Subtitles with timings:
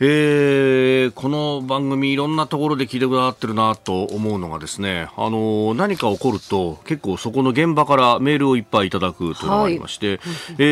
[0.00, 10.18] えー、この番組いろんなところで聞いてくださってるなと思うのがですね、あの何か起こると結構そこの現場からメールをいっぱいいただくというのがありまして、はい、
[10.58, 10.62] え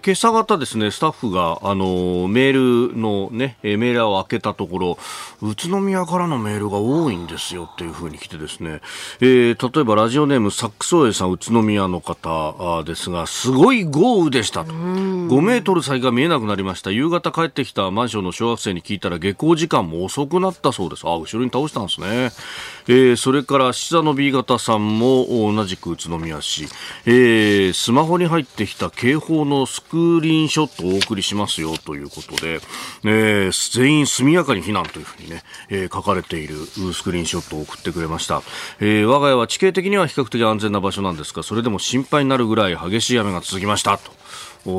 [0.00, 4.98] ー、今朝方ですね、スタッフがあのメールのね、メールを開けたところ、
[5.42, 8.80] 宇都宮からのメールが多いんですよっていうふうに来てですね、
[9.20, 14.72] えー、例えばラジオネームサックソエさん宇都宮の方ですが、すごい豪雨でしたと。
[14.72, 16.92] 5メートル先が見えなくなりました。
[16.92, 21.06] 夕方帰ってきたマンションの小学生生に聞いたら下校時間も遅くなったそうです。
[21.06, 22.30] あ、後ろに倒したんですね。
[22.88, 26.66] えー、それから七座の B 型さんも同じく宇都宮市、
[27.06, 32.60] えー、スマホに入ってきた警報のスクリーンショットをお送りしますよということで、
[33.04, 36.54] えー、全員速やかに避難というふうにね、えー、書かれている
[36.92, 38.42] スクリーンショットを送ってくれました。
[38.80, 44.18] えー、我が家は地形的には比較的安全な場所なんですが、それでも心配になるぐらい激しい雨が続きましたと。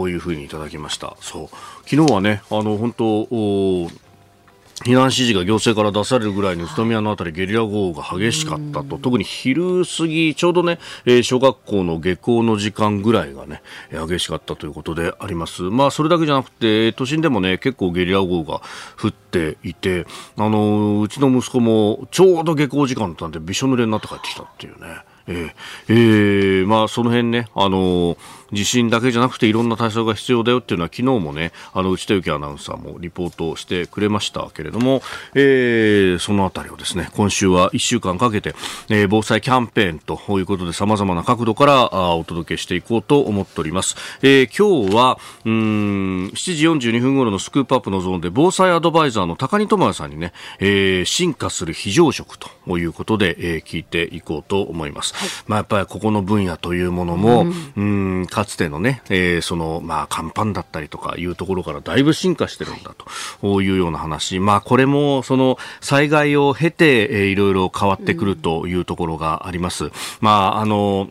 [0.08, 1.16] いうふうにいただきました。
[1.22, 1.50] そう。
[1.90, 3.26] 昨日はね、あの、本当、
[4.86, 15.64] 避難指示が行政から出されるぐらいに宇都宮の辺りゲリラ豪雨が激しかったと、特に昼過ぎ、ちょうどね、えー、小学校の下校の時間ぐらいがね、激しかったということであります。
[15.64, 18.62] まあ、それだけじゃなくて、都心でもね、結構ゲリラ豪雨が
[19.02, 20.06] 降っていて、
[20.38, 25.00] あの、うちの息子もちょうど下校時間だったんで、びしょ濡れになって帰ってきたっていうね。
[25.26, 25.52] えー、
[25.88, 35.02] えー、まあ、その辺ね、あのー地震だけじゃなくていろんな対策が必要だよっていうのは昨日もねあの内田有紀アナウンサーもリポートしてくれましたけれども、
[35.36, 38.56] えー、そのあたりをですね今週は1週間かけて、
[38.90, 45.54] えー、防災キャンペーンということでさまざまな角度からあお届けしていこうと思っております、えー、今日はうん
[46.34, 57.46] 7時42分頃のスクープアップのゾーンで防災アドバイザーの高荷智也さんにね、えー、進化する非常食ということで、えー、聞いていこうと思います、はい、まあやっぱりここの分野というものも
[57.76, 62.96] うんかつてのね、えー、その、まあ、甲板だったりとかいうところからだいぶ進化してるんだ
[63.42, 64.40] というような話。
[64.40, 69.92] まあ、これも、その、災害を経て、えー、いろいろ変わってくるというところがあります。
[70.22, 71.10] まあ、あの、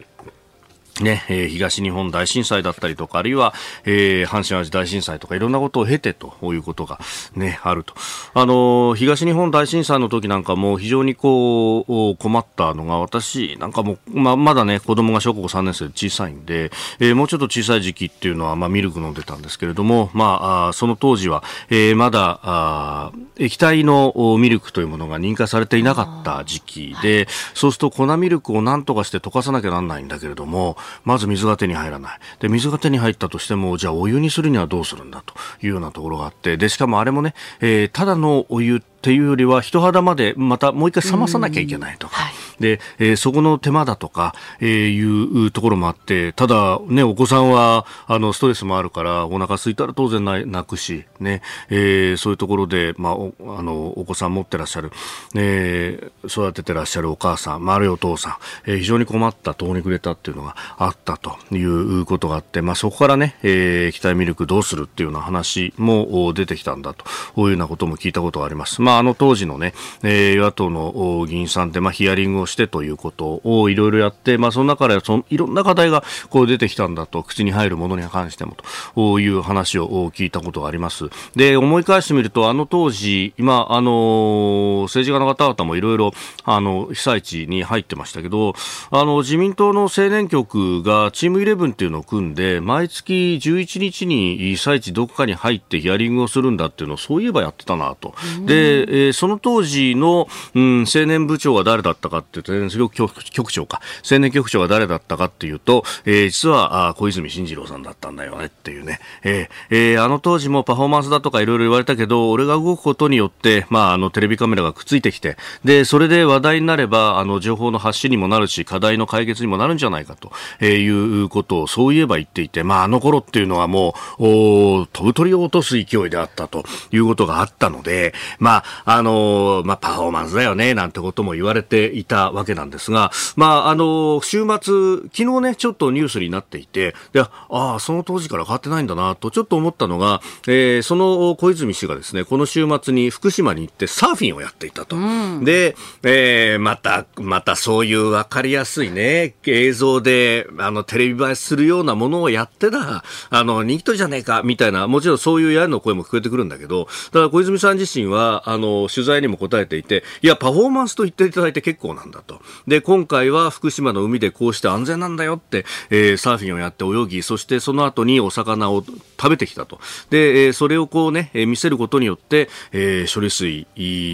[1.03, 3.55] ね、えー、東日本大震災だったりとか、あるいは、
[3.85, 6.99] えー、阪神淡路大震災とか、いろんなことを経てということが
[7.35, 7.95] ね、あると。
[8.35, 32.19] あのー、東日本大震災の時なんかも非常にこう、困ったのが、私なんかも、ま、まだね、子供が小学校3年生で小さいんで、えー、もうちょっと小さい時期っていうのは、まあ、ミルク飲んでたんですけれども、まあ、あその当時は、えー、まだ、あ液体のミルクというものが認可されていなかった時期で、そうすると粉ミルクを何とかして溶かさなきゃなんないんだけれども、まず水が手に入らない。
[32.41, 54.91] で、水が手に入ったとしても、じゃあお湯にするにはどうするんだというようなところがあって、で、しかもあれもね、えー、ただのお湯っていうよりは人肌までまたもう一回冷まさなきゃいけないとか、はい、で、えー、そこの手間だとか、えー、いうところもあって、ただね、お子さんはあのストレスもあるからお腹空いたら当然泣くし、ね、えー、そういうところで、まあ、おあのお子さん持ってらっしゃる、
[55.37, 58.31] えー、育ててらっしゃるお母さん、丸いお父さ
[58.67, 67.05] ん、えー、非常に困った通りくれたっていうのがあったということがあって、まあ、そこからね、えー、液体ミルクどうするっていうような話も出てきたんだと
[67.37, 68.83] いうようなことも聞いたことがあります。
[68.89, 78.57] まあ、あの当時のね、えー、与野党の議員さんで、まあ、ヒアリングをしてということをいろいろやって、まあ、その中でそのいろんな課題がこう出てきたんだと、口に入るものに関しても
[78.95, 81.11] という話を聞いたことがあります。
[81.37, 86.13] で、思い返してみると、あの当時、今、あの、政治家の方々もいろいろ、
[86.45, 88.55] あの、被災地に入ってましたけど、
[88.91, 98.15] あの、自民党の青年局がチームイレブンっていうのを組んで、毎月11日に被災地どこかに入ってヒアリングをするんだっていうのをそういえばやってたなと。
[98.47, 103.81] で、えー、その当時の、うん、青年部長が誰だったかっていうと、青年局局長か、
[104.11, 144.97] 青年局長が誰だったかっていうと、えー、実はあ小泉進次郎さんだったんだよねっていうね、えーえー、あの当時もパフォーマンスだとかいろいろ言われたけど、俺が動くことによって、まあ、あのテレビカメラがくっついてきて、で、それで話題になれば、あの情報の発信にもなるし、課題の解決にもなるんじゃないかと、えー、いうことをそういえば言っていて、まあ、あの頃っていうのはもう、お飛ぶ鳥を落とす勢いであったということがあったので、まあ、あのまあ、パフォーマンスだよね、なんてことも言われていたたわけなんですが、まあ、あの、週末、昨日ね、ちょっとニュースになっていて、で、ああ、その当時から変わってないんだな、とちょっと思ったのが、えー、その小泉氏がですね、この週末に福島に行ってサーフィンをやっていたと。
[144.97, 162.41] うん、で、えー、また、またそういうわかりやすいね、映像で、あの、テレビ映えするようなものをやってた、あの、人気じゃねえか、みたいな、もちろんそういうやるの声も聞こえてくるんだけど、ただ小泉さん自身は、あの、取材にも答えていて、いや、パフォーマンスと言っていただいて結構なんだと。
[162.67, 169.81] で、今回は福島の海でこうして安全なんだよって、えー、サーフィンをやって泳ぎ、そしてその後にお魚を食べてきたと。
[170.11, 173.67] で、えー、それをこうね、えー、見せることによって、えー、処理水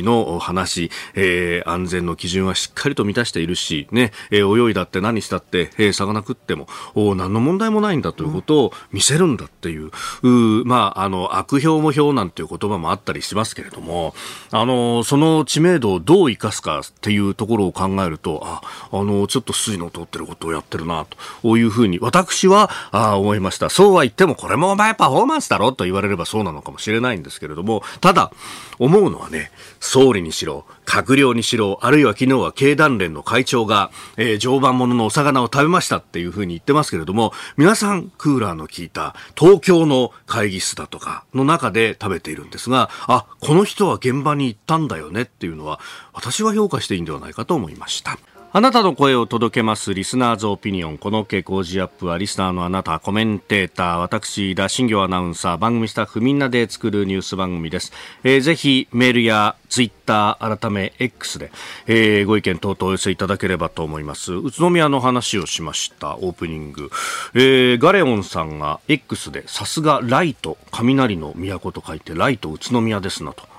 [0.03, 9.91] の話、えー、安全の基準はしっかりと満たしているし、ね、えー、泳いだって何したって、えー、魚食っても、お何の問題もないんだということを見せるんだっていう、
[10.23, 14.15] うまあ、あの、悪評も評なんていう言葉もあったりしますけれども、
[14.51, 21.07] あの、その知名度をどう生かすかっていうところを考えると、あ、あの、ちょっと筋の通ってることをやってるな、
[21.43, 23.71] というふうに、私は、あ思いました。
[23.71, 28.33] そうは言っても、これもお前パフォーマンスだろと言われればそうなのかもしれないんですけれども、ただ、
[28.79, 29.51] 思うのはね、
[29.81, 45.79] 総理にしろ、閣僚にしろ、あるいは昨日は経団連の会長が、えー、常磐もののお魚を食べましたっていうふうに言ってますけれども、皆さんクーラーの効いた東京の会議室だとかの中で食べているんですが、あ、この人は現場場に行ったんだよねっていうのは、
[46.13, 48.19] 私は評価していいんではないかと思いました。
[48.57, 50.97] あなたの声を届けますリスナーズオピニオン。
[50.97, 57.93] この傾向時アップはリスナーのあなた、コメンテーター、私、田新行アナウンサー、番組スタッフみんなで作るニュース番組です。
[58.23, 61.51] えー、ぜひメールやツイッター、改め X で、
[61.89, 64.33] えー、ご意見等々お寄せいただければと思います。
[64.33, 66.93] 宇都宮の話をしました、オープニング。
[67.35, 73.53] えー、ガレオンさんが X で、さすがライト、雷の都と書いて、ライト宇都宮ですなと。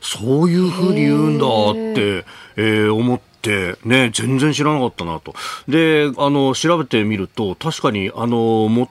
[0.00, 2.24] そういうふうに言うんだって、
[2.56, 5.34] えー、思って、ね、全然知らなかったなと。
[5.68, 8.90] で、あの、調べてみると、確かに、あの、も、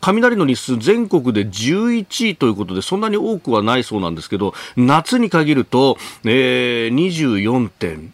[0.00, 8.10] 雷の日数全国で11位ということでそんなに多くはないそうなんですけど夏に限ると、えー、24.2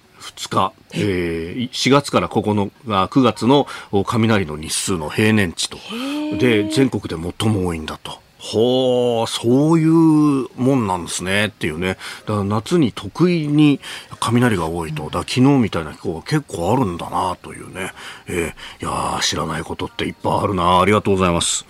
[0.48, 3.66] 日、えー、4月から9日9月の
[4.06, 5.78] 雷の日数の平年値と
[6.38, 8.23] で全国で最も多いんだと。
[8.44, 11.96] ほう、そういうもんなんですねっていうね。
[12.26, 13.80] だから夏に得意に
[14.20, 15.08] 雷が多いと。
[15.08, 17.92] だ昨日みたいな気候が結構あるんだなというね。
[18.26, 21.64] えー、いや知らないことっていっぱいあるなありがとうございます。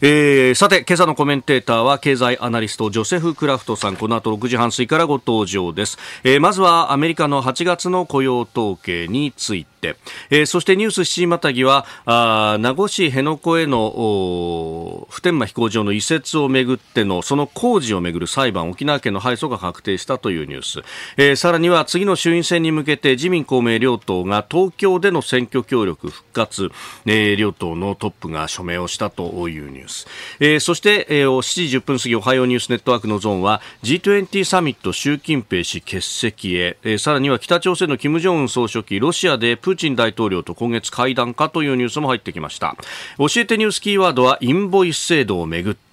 [0.00, 3.96] えー、さて、今朝のコメンテーターは経済アナリストジョセフ・クラフトさん。
[3.96, 5.96] この後6時半過ぎからご登場です。
[6.24, 9.96] えー、まずはアメリカの8月の雇用統計について。
[10.30, 20.82] えー、そしてニュース7時またぎはあ名護市辺野古への普天間飛行場の移設をめぐってのその工事をめぐる裁判沖縄県の敗訴が確定したというニュース、
[21.16, 26.70] えー、さらには次の衆院選に向けて自民公明両党が東京での選挙協力復活、
[27.04, 30.06] えー、両党のトップが署名をしたというニュース、
[30.40, 42.76] えー、そして、えー、7時10分過ぎおはようニュースネットワークのゾーンは G20 サミット習近平氏欠席へ、えー、さらには北朝鮮の金正恩総書記ロシアでプーチン大統領と今月会談かというニュースも入ってきました。
[43.18, 45.85] 教えてニュースキーワードはインボイス制度をめぐって、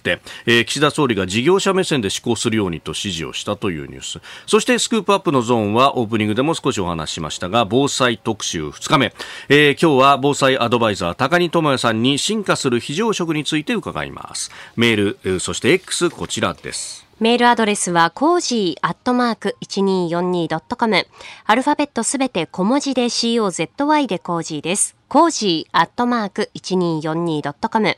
[0.46, 9.14] えー、岸田総理が事業者目線で思考するようにと指示をしたというニュースそしてスクープアップのゾーンはオープニングでも少しお話しましたが防災特集2日目、
[9.48, 21.06] えー、今日は防災アドバイザー高荷智也さんに進化する非常食について伺いますメールそして X こちらですメールアドレスは、 cozy アットマーク 1242.com。
[21.46, 24.96] アルファベットすべて小文字で COZY でコージーです。
[25.08, 27.96] cozy アットマーク 1242.com。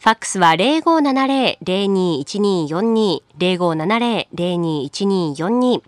[0.00, 5.82] ファックスは0570-021242、0570-021242。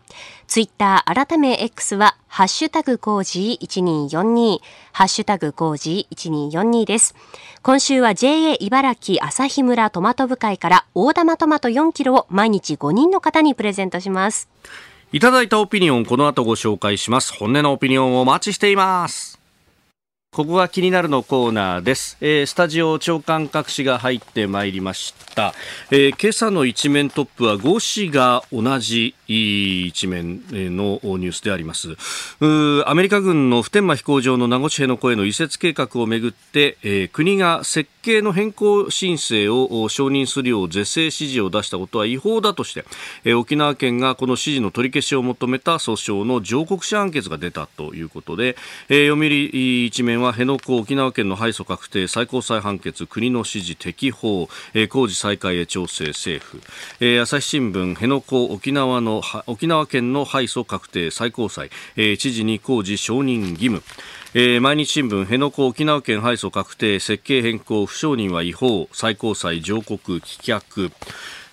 [0.47, 4.59] ツイッター改め X は、ハッシュタグコージー1242、
[4.93, 7.15] ハッシュタグコージー1242です。
[7.63, 14.51] 今週は JA 茨城朝日村トマト部会から大玉トマト4キロを毎日5人の方にプレゼントします。
[15.13, 17.33] いただいたオピニオン、この後ご紹介します。
[17.33, 19.41] 本音のオピニオンをお待ちしています。
[20.35, 25.53] ここが気になるのコーナーです、えー、スタジオ長官各紙が入ってまいりました、
[25.91, 31.97] えー、今朝の一面トップは5紙が同じ一面のニュースであります。
[32.87, 42.85] アメリカ軍の普天間飛行場の名護市への声の移設計画をめぐって、えー、国が設計の変更申請を承認するよう是正指示を出したことは違法だとして、
[43.25, 48.57] えー、沖縄県がこの指示の取り消しを求めた訴訟の上告者判決が出たということで、
[48.89, 56.61] えー、読売一面は辺野古沖縄県の敗訴確定最高裁判決国の指示適法、えー、工事再開へ調整政府、
[57.01, 63.83] えー、朝日新聞辺野古沖縄の沖縄県の敗訴確定最高裁、えー、知事に工事承認義務。
[64.35, 70.91] えー、毎日新聞辺野古沖縄県敗訴確定設計変更不承認は違法最高裁上告棄却、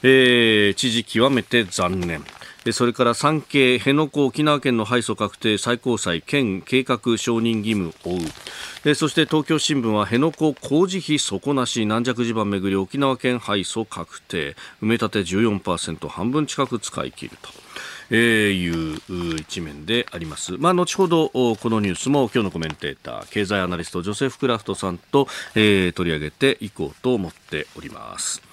[0.04, 2.24] えー、知事極めて残念。
[2.72, 17.50] それから産経辺野古沖縄県の敗訴確定最高裁県計画承認義務を負うそして東京新聞は辺野古工事費底なし軟弱地盤めぐり沖縄県敗訴確定埋め立て14%半分近く使い切ると。
[18.12, 20.58] えー、いう一面であります。
[20.58, 28.49] まあ、後ほどこのニュースも今日のコメンテーター経済アナリストジョセフ・クラフトさんと、えー、取り上げていこうと思っております。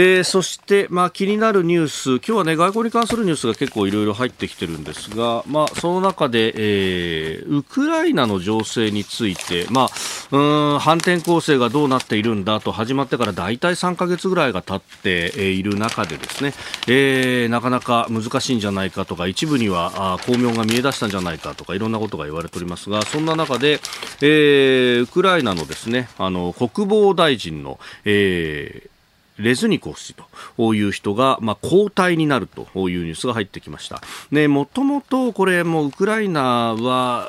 [0.00, 16.52] えー、そして、まあ、気になるニュース、今日はね、外交に関するニュースが結構いろいろ入ってきてるんですが、まあ、その中で、えー、ウクライナの情勢について、まあ、うん反転攻勢がどうなっているんだと始まってから大体3ヶ月ぐらいが経っている中でですね、
[16.86, 23.80] えー、なかなか難しいんじゃないかとか、一部にはあ巧妙が見え出したんじゃないかとか、いろんなことが言われておりますが、そんな中で、
[24.20, 28.97] えー、ウクライナのですね、あの、国防大臣の、えー、
[29.38, 30.14] レズニコフ氏
[30.56, 34.02] という人が、まあ、交代になるというニュースが入ってきました。
[34.30, 37.28] ね、もともとこれもウクライナは、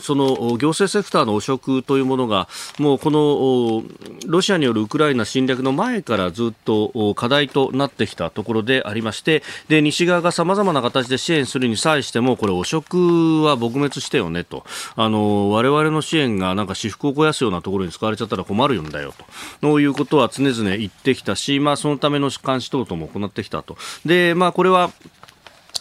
[0.00, 2.48] その行政セクターの汚職というものが、
[2.78, 3.82] もうこの
[4.26, 14.64] ロシアによるウクライナ侵略の前からずっと課題となってきたところでありまして、で、西側が様々な形で支援するに際しても、これ汚職は撲滅してよねと。
[14.96, 19.12] あの、我々の支援がなんか私腹を肥やすようなところに使われちゃったら困るんだよ
[19.60, 19.80] と。
[19.80, 23.76] いうことは常々言ってってきたし、まあ、そのための監視等々も行ってきたと。
[24.04, 24.90] で、まあ、これは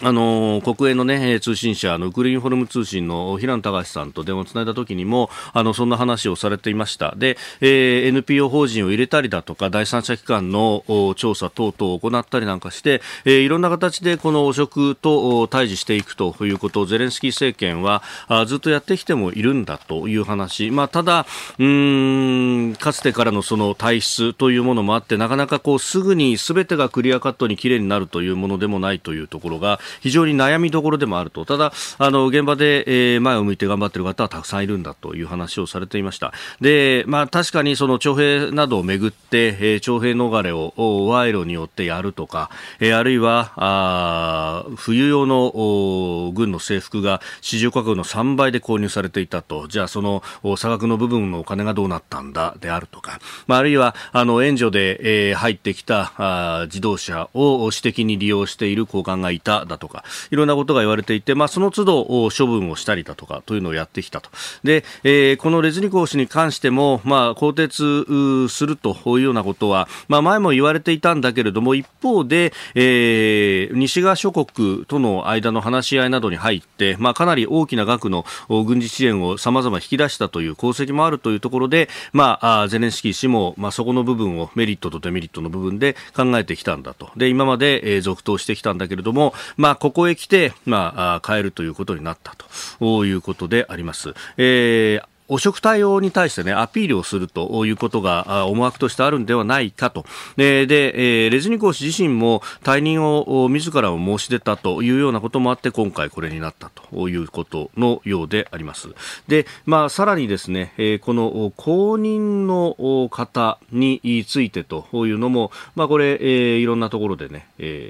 [0.01, 7.15] あの国営の、ね、通信社のウクルインフォルム通信の平野隆さんと電話をつないだ時にもあのそんな話をされていました。
[7.17, 10.85] で、えー、NPO 法人を入れたりだとか第三者機関の
[11.17, 21.25] 調査等々を行ったりなんかして、えー、いろんな形でこの汚職と対峙していくということをゼレンスキー政権はあずっとやってきてもいるんだという話、まあ、ただ
[21.57, 31.45] うんかつてからのその体質というものもあってなかなかこうすぐに全てがクリアカットにきれいになるというものでもないというところが非常に悩みどころでもあると。
[31.45, 36.33] ただ、あの、現場で、えー、前を向いて頑張っている方はたくさんいるんだという話をされていました。
[36.61, 49.67] で、まあ確かにその徴兵などをめぐって、えー、徴兵逃れを賄賂によってやるとか、えー、あるいは、あ冬用の軍の制服が市場価格の3倍で購入されていたと。
[49.67, 50.23] じゃあその
[50.57, 52.55] 差額の部分のお金がどうなったんだ？
[52.59, 64.29] であるとか、まああるいは、あの、援助で、えー、入ってきたあ自動車を私的に利用している高官がいただとか、いろんなことが言われていて、まあ、その都度処分をしたりだとかというのをやってきたと。
[64.63, 87.09] で、えー、このレズニコフ氏に関しても、まあ、更迭するというようなことは、まあ、前も言われていたんだけれども、一方で、えー、西側諸国との間の話し合いなどに入って、まあ、かなり大きな額の軍事支援を様々引き出したという功績もあるというところで、まあ、ゼレンスキー氏も、まあ、そこの部分をメリットとデメリットの部分で考えてきたんだと。
[87.15, 92.35] で、今まで、えー、続投してきたんだけれども、ま、まここへ来て、まあ、変えるということになった
[92.79, 94.13] ということであります。
[94.37, 100.05] えー汚職対応に対してね、アピールをするということが思惑としてあるんではないかと。
[100.35, 108.89] で、でレズニコフ氏自身も退任を自らを申し出たというようなこともあって、今回これになったということのようであります。
[109.27, 117.47] で、まあ、さらにですね、この後任の方についてというのも、まあ、これ、いろんなところでね、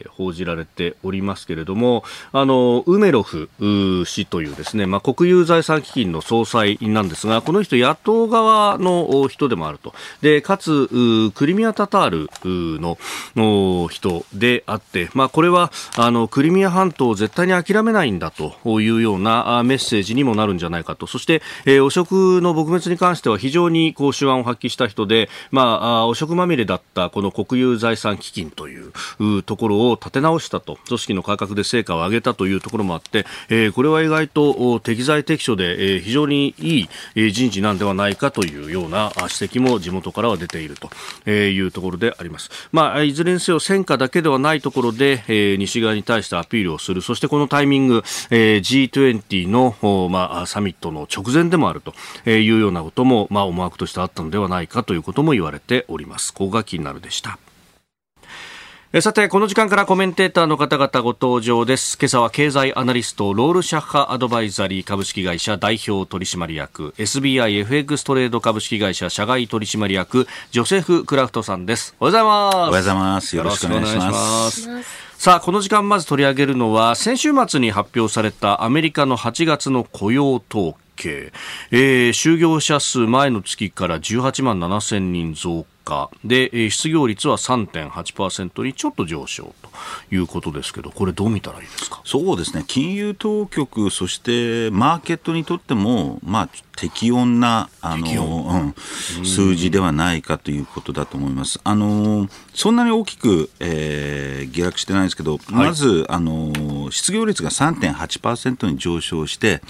[0.10, 2.04] 報じられておりますけれども、
[2.34, 3.50] あの、ウメロフ
[4.06, 9.94] 氏というですね、まあ、国有財産基金の総裁なんですが、が、この人野党側の人でもあると。
[10.22, 10.90] で、かつ、
[11.34, 12.30] クリミア・タタール
[12.82, 21.08] の人であって、まあ、これは、あの、クリミア半島を絶対に諦めないんだというようなメッセージにもなるんじゃないかと。
[21.08, 30.78] そして、えー、汚職の撲滅に関しては非常にこう手腕を発揮した人で、まあ、汚職まみれだったこの国有財産基金というところを立て直したと。
[30.88, 36.90] 組織の改革で成果を上げたというところもあって、えー、これは意外と適材適所で、えー、非常にいい、
[37.32, 40.76] 人事なんではないかというような指摘も地元からは出ている
[41.26, 42.50] というところであります。
[42.72, 47.02] まあ、いずれにせよ戦果だけではないところで、え西側に対してアピールをする。
[47.02, 51.94] そしてこのタイミング、え G20 の、まあ、サミットの直前でもあると
[52.30, 56.34] いうようなことも、まあ、思惑としてあったのではないかということも言われております。
[56.34, 57.38] ここが気になるでした。
[59.02, 61.96] さて、この時間からコメンテーターの方々ご登場です。
[62.00, 71.96] 今朝は経済アナリスト、ロールシャッハアドバイザリー株式会社代表取締役、SBIFX トレード株式会社社外取締役、ジョセフ・クラフトさんです。
[72.00, 72.56] おはようございます。
[72.56, 73.36] おはようございます。
[73.36, 74.68] よろしくお願いします。
[75.20, 81.32] さあ、この時間まず取り上げるのは、先週末に発表されたアメリカの8月の雇用統計。
[81.70, 85.79] えー、就業者数前の月から18万7千人増加。
[85.90, 89.70] 加で失業率は3.8%にちょっと上昇と
[90.16, 92.02] いうことですけどこれどう見たらいいですか？
[92.06, 92.64] そうですね。
[92.68, 98.74] 金融当局そしてマーケットにとってもまあ適温なあの、
[99.18, 101.60] うん、数字ではないかということだと思います。
[101.64, 109.62] あのそんなに大きく、えー、下落してないんですけど、はい、まずあの失業率が3.8%に上昇して、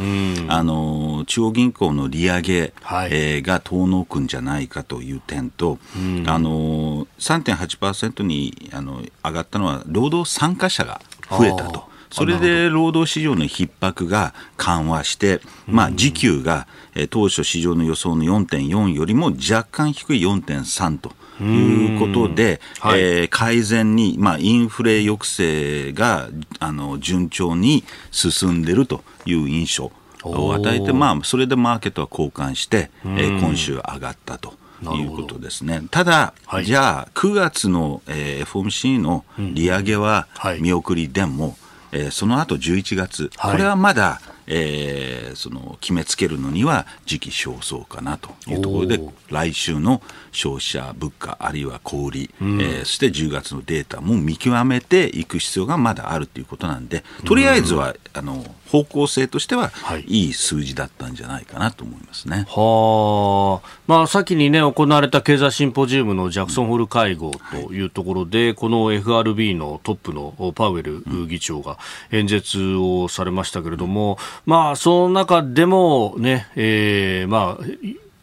[0.47, 5.79] あの中央銀行の利上げ、はい、えー、が遠のくんじゃないかという点と、
[6.27, 11.89] あの3.8%にあの上がったのは労働参加者が増えたと。
[12.11, 21.11] それで労働市場の逼迫が緩和して、まあ、時給が、え当初市場の予想の4.4よりも若干低い4.3と。
[21.41, 26.27] いうことで、はい、えー、改善に、まあ、インフレ抑制が
[26.59, 29.91] あの順調に進んでいるという印象
[30.23, 34.58] を与えて、まあ、それでマーケットは交換して、えー、今週上がったと。
[34.83, 35.83] いうことですね。
[35.91, 40.27] ただ、はい、じゃあ、9月の、えー、FOMC の利上げは
[40.59, 41.57] 見送りでも、
[41.91, 44.21] えー、その後11月、これはまだ、
[44.51, 62.45] えー、その決めつけるのには時期尚早かなというところで来週の消費者物価あるいは小売、うん、えー、そして10月のデータも見極めていく必要がまだあるということなんでとりあえずは、うん、あの方向性としては、はい、いい数字だったんじゃないかなと思いますね。
[62.47, 71.77] はあ、まあ、先にね、行われた経済シンポジウムのジャクソンホール会合というところで、はい、この FRB のトップのパウエル議長が
[72.11, 77.63] 演説をされましたけれども、うん、まあ、その中でもね、えー、まあ、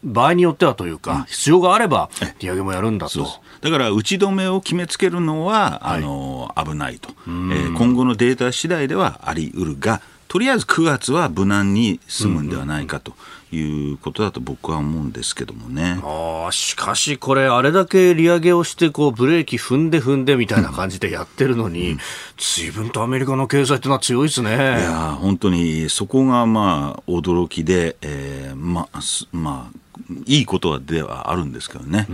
[0.03, 3.27] 場合によってはというか、必要があれば利上げもやるんだと。
[3.61, 13.13] だから打ち止めを決めつけるのは、はい、あの危ないと、えー、今後のデータ次第ではあり得るが、とりあえず9月は無難に済むんではないかと。
[13.51, 15.99] いうことだと僕は思うんですけどもね。
[16.03, 21.97] あしかしこれ、あれだけ利上げをしてこうブレーキ踏んで踏んでみたいな感じでやってるのに、
[22.37, 24.49] 随分とアメリカの経済っていうのは強いですね。
[24.49, 24.53] い
[24.83, 28.99] や本当にそこがまあ驚きで、えー、まあ、
[29.31, 29.77] まあ
[30.25, 32.07] いいことではあるんですけどね、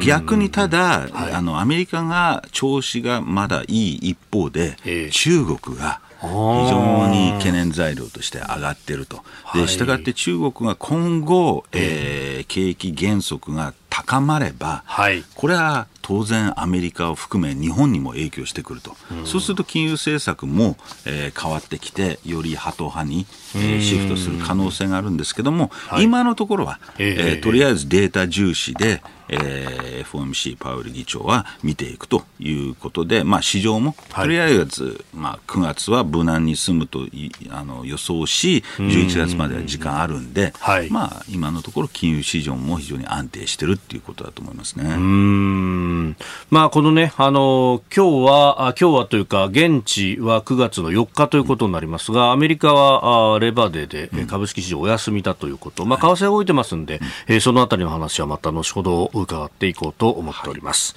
[0.00, 6.28] 逆にただ、はい、あのアメリカが調子がまだいい一方で、えー、中国が非
[6.68, 9.22] 常に懸念材料として上がっていると。
[9.54, 20.76] で、したがって中国が今後、えー、景気減速が高まれば、はい、これは当然アメリカを含め日本にも影響してくると、うん、そうすると金融政策も、
[21.06, 37.06] えー、変わってきてよりハト派に、えー、シフトする可能性があるんですけども、はい、今のところは、えー、とりあえずデータ重視で、えー、FOMC パウエル議長は見ていくということで、まあ、市場もとりあえず、まあ、9月は無難に済むと
[37.50, 44.84] あの予想し11月までは時間あるんで、はい、まあ、今のところ金融市場も非常に安定してるっていうことだと思いますね。
[44.84, 46.16] うん
[46.50, 60.94] まあ、このね、あの、今日は、あ今日はというか、現地は9月の4日ということになりますが、アメリカはあレバーデーで株式市場お休みだということ、まあ、為替動いてますんで、えー、そのあたりの話はまた後ほど伺っていこうと思っております。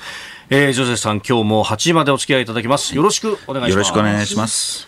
[0.49, 2.95] はい、えー、ジョゼさん、今日も8時までお付き合いいただきます。
[2.95, 3.69] よろしくお願いします。
[3.71, 4.87] よろしくお願いします。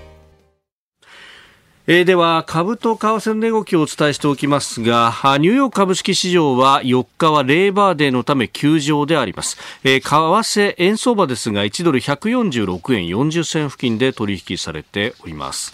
[1.87, 15.73] えー、では株と為替の値動きをお伝えしておきますがニューヨーク株式市場は4日はレーバーデーのため休場であります、えー、為替円相場ですが1ドル146円40銭付近で取引されております。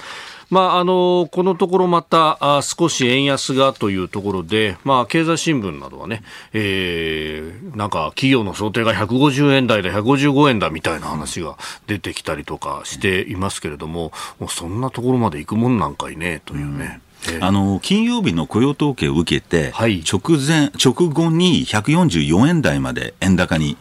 [0.50, 11.58] まあ、あのこのところまたあ少し円安がというところで、まあ、経済新聞などはね、えー、なんか企業の想定が150円台だ、155円だみたいな話が
[11.88, 17.02] 出てきたりとかしていますけれども、もうそんなところまで行くもんなんかいねというね。
[17.36, 23.76] うん、あの金曜日の雇用統計を受けて、はい、直前直後に144円台まで円高に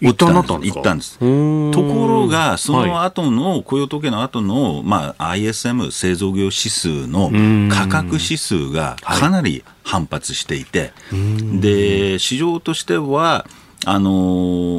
[0.00, 1.18] 行ったんです行ったんです。
[1.18, 7.30] ところが、その後の、雇用統計の後の、まあ、ISM 製造業指数の
[7.70, 10.92] 価格指数がかなり反発していて、
[11.60, 13.46] で、市場としては、
[13.84, 14.10] あの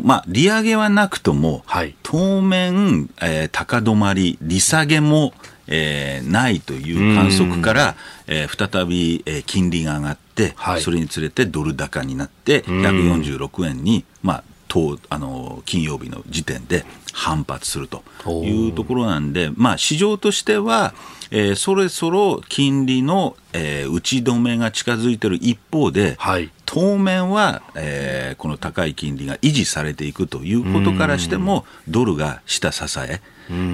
[0.02, 5.34] ー、まあ、利上げはなくとも、はい、当面、えー、高止まり、利下げも、
[5.68, 7.96] えー、ないという観測から、
[8.28, 18.04] えー、再び、えー、金利が上がって、はい、それにつれてドル高になって、146円に、まあ、とあの金曜日の時点で反発すると
[18.44, 20.94] いうところなんで、まあ、市場としては、
[21.32, 33.22] えー、そろそろ金利の、えー、打ち止めが近づいている一方で、はい、当面は、えー、この高い金利が維持されていくということからしても、ドルが下支え。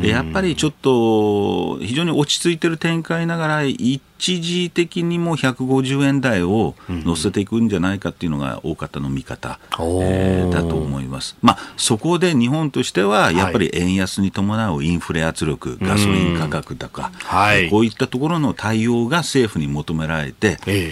[0.03, 11.35] やっぱりちょっと非常に落ち着いてる展開ながら、一時的にも150円台を乗せていくんじゃないかっていうのが大方の見方、えー、だと思います。
[11.41, 20.91] まあ、そこで日本としては、やっぱり円安に伴うインフレ圧力、ガソリン価格高、はい、こういったところの対応が政府に求められて、えー、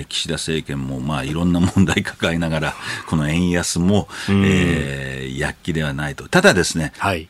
[0.04, 2.74] ー、岸田政権もまあいろんな問題抱えながら、
[3.06, 6.28] この円安も、えー、躍起ではないと。
[6.28, 7.28] ただですね、はい、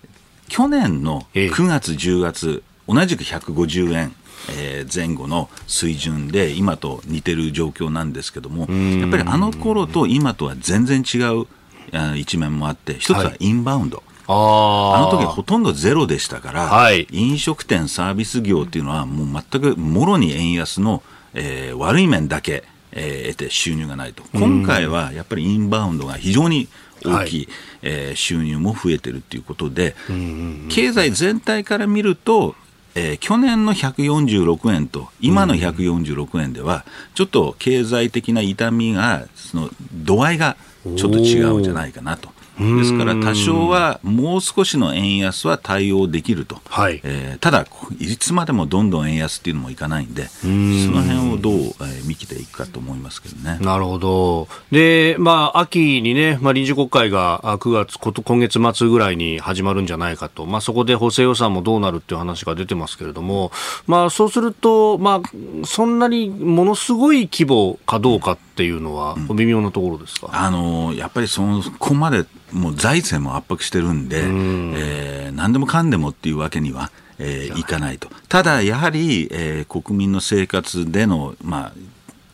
[0.49, 4.15] 去年の9月、10月、同じく150円。
[4.51, 11.47] えー、前後の水準で今と似てる状況なんですけどもやっぱりあの頃と今とは全然違う
[12.17, 21.03] 一面もあって一つはインバウンド、はい、あの時ほとんどゼロでしたから、はい、飲食店サービス業っていうのはもう全くもろに円安の、
[21.35, 24.23] えー、悪い面だけ、えー、得て収入がないと。
[24.35, 26.69] 今回はやっぱりインバウンドが非常に
[27.05, 29.95] 大きい、はい、えー、収入も増えてるということで、
[30.69, 32.55] 経済全体から見ると、
[32.95, 40.57] えー、去年の146円と今の146円では、ちょっと経済的な痛みが、その度合いが
[40.97, 42.31] ちょっと違うんじゃないかなと。
[42.59, 47.01] ですから多少はもう少しの円安は対応できると、はい。
[47.05, 47.67] えー、ただ、
[47.99, 53.59] いつまでもどんどん円安っていうのもいかないんで、その辺をどう、えー、見ていくかと思いますけどね。
[53.61, 54.49] なるほど。
[54.71, 63.53] で、まあ、秋にね、まあ、臨時国会が9月、今月末ぐらいに始まるんじゃないかと、まあ、そこで補正予算もどうなるっていう話が出てますけれども、
[63.87, 71.43] まあ、そうすると、まあ、そんなにものすごい規模かどうかっていうのは、微妙なところですか、うん、あのやっぱりそ
[71.79, 74.73] こまでもう財政も圧迫してるんで、ん。
[74.77, 78.09] えー、何でもかんでもっていうわけには、えー、いかないと。
[78.29, 81.73] ただ、やはり、えー、国民の生活での、まあ、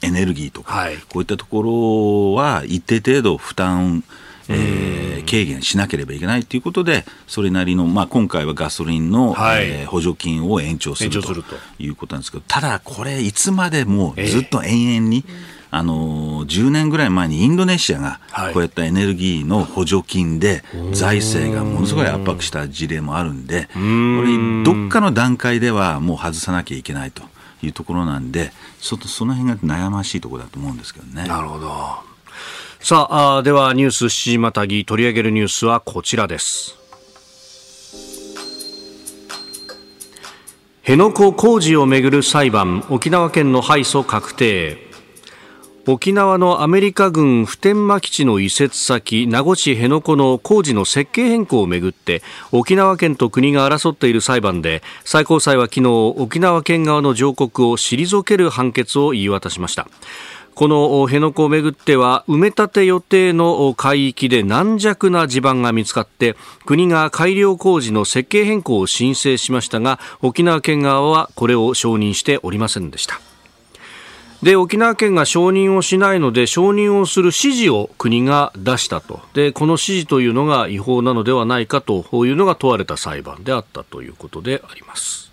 [0.02, 4.04] エネルギーとか、はい、こういったところは一定程度負担、
[4.48, 11.34] えー、軽減しなければいけないということで、それなりの、まあ、今回はガソリンの、はい、えー、補助金を延長すると
[11.78, 18.20] いうことなんですけど、ただ、これ、いつまでもずっと延々に、えーあの10年ぐらい前にインドネシアが
[18.52, 27.24] こういったエネルギーの補助金で財政がものすごい圧迫した事例もあるんで、これ、どっかの段階ではもう外さなきゃいけないと
[27.60, 31.26] いうところなんで、そその辺が悩ましいところだと思うんですけどね。
[31.26, 32.14] なるほど。
[32.78, 33.08] さ
[33.38, 36.76] あではニュース7時またぎ取り上げるニュースはこちらです。
[40.82, 44.83] 辺野古工事をめぐる裁判沖縄県の敗訴確定
[45.86, 59.86] 沖縄のアメリカ軍普天間基地の移設先名護市辺野古の工事の設計変更をめぐって沖縄県と国が争っている裁判で最高裁は昨日沖縄県側の上告を退ける判決を言い渡しました。
[60.54, 73.33] この辺野古をめぐっては埋め立て予定の海域で軟弱な地盤が見つかって国が改良工事の設計変更を申請しましたが沖縄県側はこれを承認しておりませんでした。
[74.44, 79.20] で沖縄県が承認をしないので承認をする指示を国が出したと。
[79.32, 85.32] でこの指示というのが違法なのではないかというのが問われた裁判であったということであります。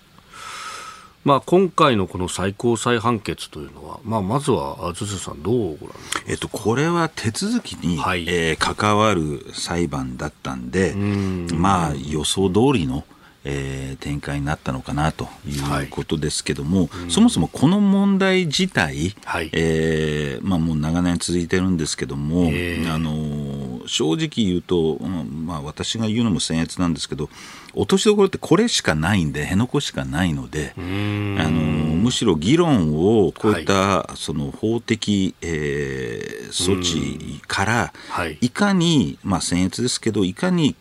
[1.26, 5.96] まあ、今回のこの最高裁判決というのは、まあ、まずは、ズさん、どうご覧
[6.26, 11.48] えっと、これは手続きに、はい、えー、関わる裁判だったんで、ん。
[11.54, 13.04] まあ、予想通りの、
[13.44, 16.90] えー、展開になったのかなということですけども、はい。
[17.04, 22.52] うん、そもそもこの問題自体、はい、えー、まあ、もう長年続いてるんですけども、
[22.88, 27.30] あの正直言うと、まあ、私が言うのも僭越なんですけど
[27.74, 37.94] 落としどころってこれしかないんで辺野古しかないのであのむしろ議論をこういった、はい、その法的、えー、措置から、
[38.42, 40.76] い、かに、まあ、僭越ですけどいかに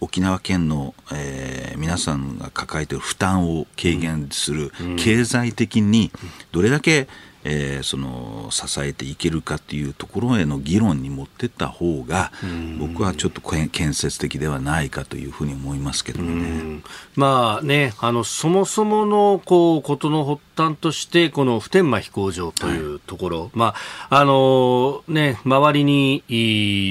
[0.00, 6.10] 沖縄県の、えー、皆さんが抱えている負担を軽減する、うん、経済的に
[6.52, 7.08] どれだけ
[7.48, 12.32] えー、その支えていけるかっていうところへの議論に持ってった方が、
[12.78, 16.80] 僕はちょっと建設的ではないかというふうに思いますけどね。
[17.14, 23.74] まあね、あのそもそものこうことの発端としてこの普天間飛行場というところ、はい、ま
[24.08, 26.24] ああのね周りに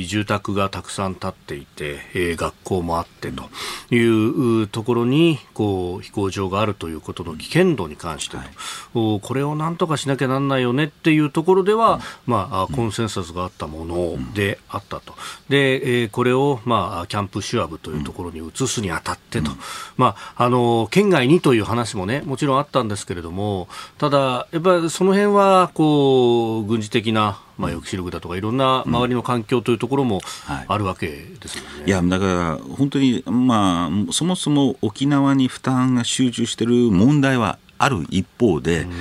[0.07, 15.13] 住宅がたくさん建っていて、えー、学校もあってというところにこう飛行場があるということの危険度に関してと、はい、これをなんとかしなきゃなんないよねっていうところでは、まあ、コンセンサスがあったものであったと。
[15.49, 19.51] で、えー、これを、まあ、キャンプシュアブというところに移すにあたってと。
[19.97, 30.21] まあ、あの、県外にという話もね、もちろんあったんですけれども、ただ、やっぱりその辺は、こう、軍事的な、まあ、抑止力だとかいろんな周りの環境というところも
[30.67, 38.91] あるわけですよね、いやだから本当に、まあ、そもそも沖縄に負担が集中している問題はある一方で、うん、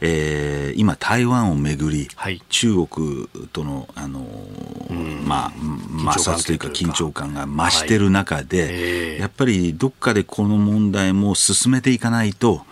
[0.00, 5.50] えー、今、台湾をめぐり、はい、中国との、あのーうん、まあ、
[6.12, 9.16] 摩擦というか緊張感が増している中で、はいえ。
[9.18, 12.62] ー、やっぱりどっかでこの問題も進めていかないと、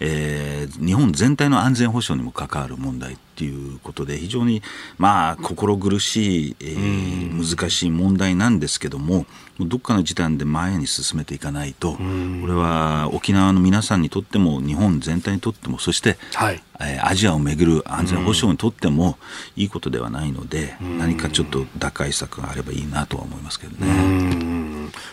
[0.00, 4.62] えー、日本全体の安全保障にも関わる問題っていうことで非常に
[4.98, 9.26] まあ心苦しい、えー、難しい問題なんですけども
[9.58, 11.98] どっかの時点で前に進めていかないとこ
[12.46, 19.18] れは沖縄の皆さんにとっても日本全体にとってもそして、はい、えー、アジアをめぐる安全保障にとっても
[19.56, 24.51] いいことではないので何かちょっと打開策があればいいなとは思いますけどね。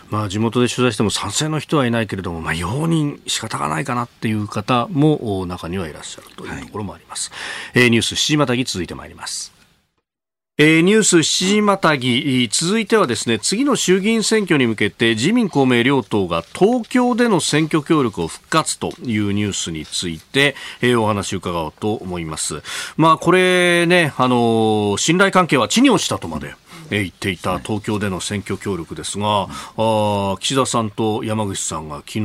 [0.08, 7.30] まあ、地元で取材しても賛成の人はいないけれども、まあ、容認仕方がないかなっていう方も中にはいらっしゃるというところもあります。
[7.74, 9.60] はい、えー、ニュース7時またぎ続いてまいります。
[10.62, 11.22] えー、ニュース7
[11.54, 22.62] 時またぎ続いてはですね次の衆議院選挙に向けて自民公明両党が東京での選挙協力を復活というニュースについて、えー、お話を伺おうと思います
[22.98, 26.54] まあこれねあの信頼関係は地に落ちたとまで
[26.90, 32.22] 言っていた東京での選挙協力ですが、あ岸田さんと山口さんが昨日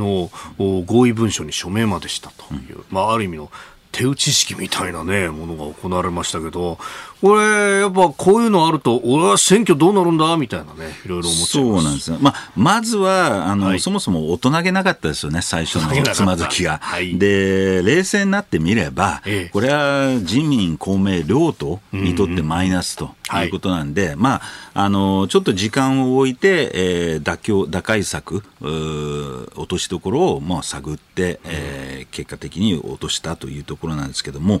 [0.58, 3.50] 合意文書に署名までしたという、まあ、ある意味の
[3.92, 6.78] 手打ち式みたいなね、ものが行われましたけど、
[7.20, 12.18] これ、やっぱこういうのあると、俺は選挙どうなるんだみたいなね、いろいろ思っちゃいそうなんですよ。
[12.20, 16.78] まあ、まずは、あの、はい、そもそも大人げなかったですよね、最初のつまずきが。
[16.82, 23.48] はい、で、冷静になってみれば、ええ、これは自民、公明両党にとってマイナスとい。
[23.48, 24.42] うことなんで、うんうん、まあ、
[24.74, 34.60] あの、ちょっと時間を置いて、えー、妥協、打開策、落としどころを、まあ、探って、えー、結果的に落としたというところなんですけども、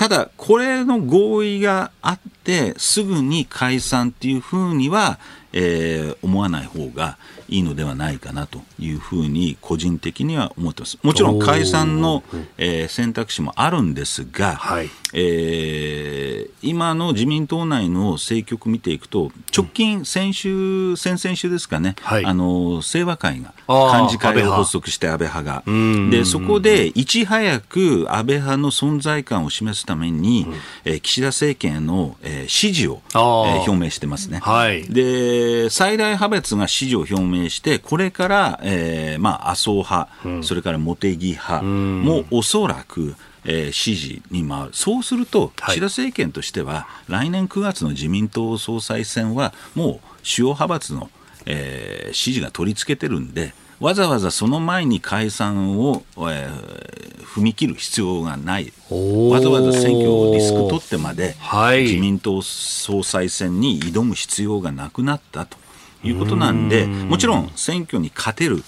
[0.00, 5.18] ただ、これの合意があって、すぐに解散っていうふうには、
[5.52, 7.18] えー、思わない方が
[7.50, 10.98] いいのではないかなというふうに個人的には思ってます。
[11.02, 12.22] もちろん解散の、
[12.56, 34.38] えー、選択肢もあるんですが、はい、えー、今の自民党内の政局見ていくと、直近、先週、先々週ですかね、はい、あの清和会が幹事会を発足して安倍派が、でそこでいち早く安倍派の存在感を示すために、うん、えー、岸田政権への、えー、支持を、えー、表明してますね。
[34.42, 51.10] はい、で最大派閥が支持を表明して、これから、えーまあ、麻生派、うん、それから茂木派もおそらく、えー、支持に回る、そうすると、岸田政権としては、来年9月の自民党総裁選は、もう主要派閥の、
[51.46, 65.56] えー、支持が取り付けてるんで、わざわざその前に解散を、えー、踏み切る必要がない、わざわざ選挙をリスク取ってまで、はい、自民党総裁選に挑む必要がなくなったと
[66.02, 68.62] いうことなんで、もちろん選挙に勝てる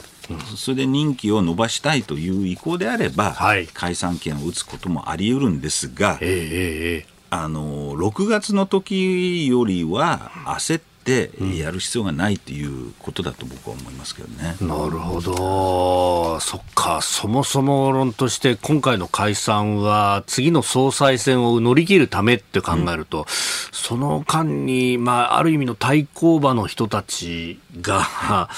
[0.56, 14.56] それで任期を延ばしたいという意向であれば、はい、解散権を打つこともあり得るんですが、えー、あの6月の時よりは焦ってやる必要がないということだと僕は思いますけどね。
[14.60, 23.24] うん、なるほど、そっか、そもそも論として今回の解散は次の総裁選を乗り切るためって考えると、うん、
[23.72, 28.48] その間に、まあ、ある意味の対抗馬の人たちが、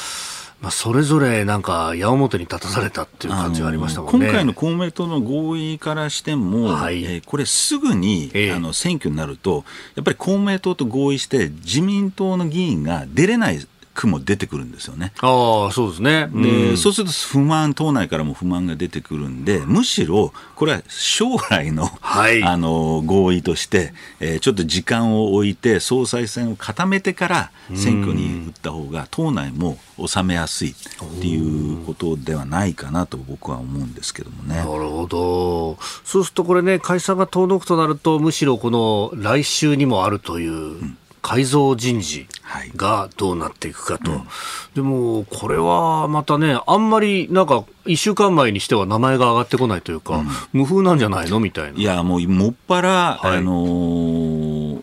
[0.64, 4.26] まあ、それぞれなんか矢面に立たされたっていう感じがありましたもんね。
[4.26, 13.58] 今回の公明党の合意からしても、はい、えー、これ、すぐに、えー、あの選挙になると、やっぱり公明党と合意して、自民党の議員が出れない
[13.94, 15.12] 区も出てくるんですよね。
[15.20, 16.28] ああ、そうですね。
[16.32, 30.74] で、うん、そうすると不満、党内からも不満が出てくるんで、むしろ、これは将来の、はい、あの、合意として、えー、ちょっと時間を置いて、総裁選を固めてから選挙に打った方が、党内も収めやすいっ
[31.20, 34.56] ていうことではないかなと僕は思うんですけどもね。
[34.56, 35.78] なるほど。
[36.04, 42.28] そうするとこれね、解散が遠のくとなると、むしろこの来週にもあるという、うん改造人事
[42.76, 44.26] がどうなっていくかと、はいうん、
[44.74, 51.40] でもこれはまたね、あんまりなんか、1週間前にしては名前が上がってこないというか、うん、無風なんじゃないの？
[51.40, 51.78] みたいな。
[51.78, 54.82] いや、もう、もっぱら、はい、あのー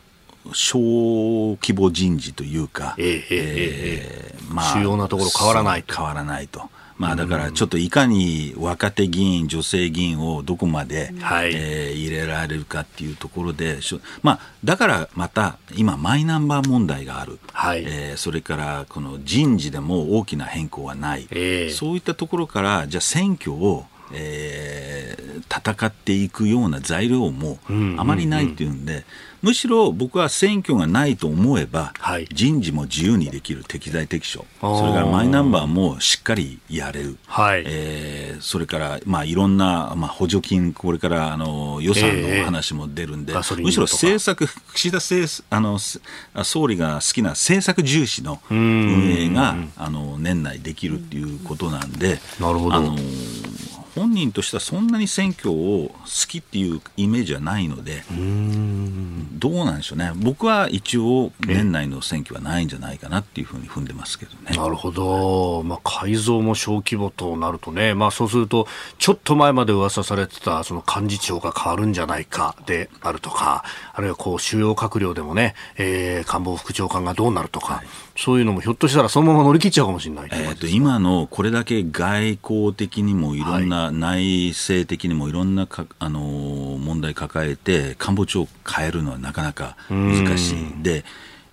[0.53, 5.95] 小規模人事というか、えーえー、まあ、主要なところ変わらないと。
[5.95, 6.69] 変わらないと。
[7.01, 13.79] まあ、だからちょっといかに若手議員、女性議員をどこまで、はい、えー、入れられるかっていうところで、
[14.21, 27.59] まあ、だからまた今、マイナンバー問題がある、はい、えー、それからこの人事でも大きな変更はない、えー、そういったところから、じゃあ選挙をえー、戦っていくような材料も
[27.97, 29.05] あまりないっていうんで、
[29.41, 45.79] むしろ僕は選挙がないと思えば、はい、人事も自由にできる適材適所、それからマイナンバーもしっかりやれる、はい、えー、それから、まあ、いろんな、まあ、補助金、これからあの予算の話も出るんで、えー、むしろ政策、岸田政あの
[46.43, 52.19] 総理が好きな政策重視の運営があの年内できるっていうことなんで。
[52.39, 52.75] なるほど。
[52.75, 52.95] あの
[53.95, 55.93] 本人としてはそんなに選挙を好
[56.27, 58.03] きっていうイメージはないので、
[59.33, 64.55] どうなんでしょうね、僕は一応、年内の選挙はないんじゃないかなっていうふうに踏んでますけどね。
[64.55, 77.75] なるほど、まあ、改造も小規模となるとね、まあ、そうすると、ちょっと前まで噂されてたその幹事長が変わるんじゃないかであるとか、あるいはこう主要閣僚でもね、えー、官房副長官がどうなるとか。
[77.75, 77.87] はい
[78.21, 90.83] そういうのもひょっとしたらそのまま乗り切っちゃうかもしれない、えー、と今のこれだけ外交的にもいろんな、はい、内政的にもいろんなか、あのー、問題抱えて官房長を変えるのはなかなか難しい。
[90.83, 91.03] で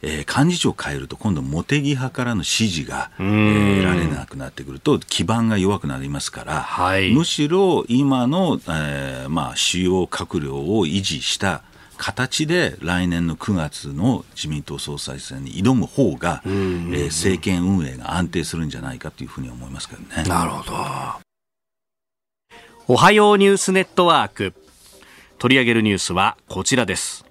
[0.01, 11.63] えー、幹事長を変えると今度茂木派からの支持が、えー、得られなくなってくると基盤が弱くなりますから、はい、むしろ今の、えーまあ、主要閣僚を維持した
[11.99, 20.23] 形で来年の9月の自民党総裁選に挑む方が、えー、政権運営が安定するんじゃないかというふうに思いますけどね。
[20.29, 20.75] なるほど。
[22.87, 24.55] おはようニュースネットワーク。
[25.39, 27.25] 取り上げるニュースはこちらです。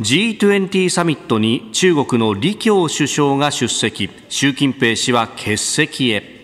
[0.00, 6.38] G20 サミットに中国の李強首相が出席、習近平氏は欠席へ。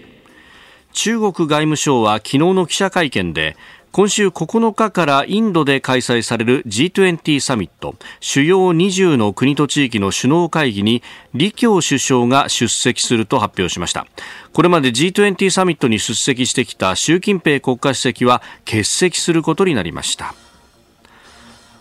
[0.92, 3.56] 中国外務省は昨日の記者会見で
[3.94, 14.08] 今週9日からインドで開催される G20 サミット主要20の国と地域の首脳会議に李強首相が出席すると発表しました。
[14.52, 20.34] これまで G20 サミットに出席してきた習近平国家主席は欠席することになりました。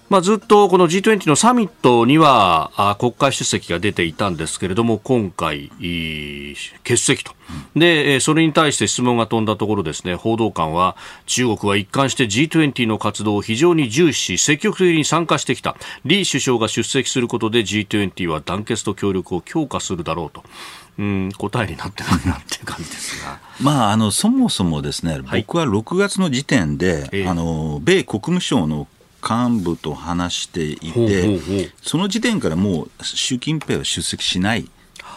[0.10, 5.70] まあ、ずっとこの G20 のサミットにはあ国会出席が出ていたんですけれども今回
[6.84, 7.32] 欠席と。
[7.76, 15.76] でそれに対して質問が飛んだところですね報道官は中国は一貫して G20 の活動を非常に重視し積極的に参加してきた。
[16.04, 20.44] 李首相が出席することで G20 は団結と協力を強化するだろうと。
[21.00, 28.88] うん、答えになってないなっていう感じですが、 まあ、あのそもそもですね、はい、僕は6月の時点で、えー、あの米国務省の
[29.28, 34.70] 幹部と話していて、その時点からもう習近平は出席しない。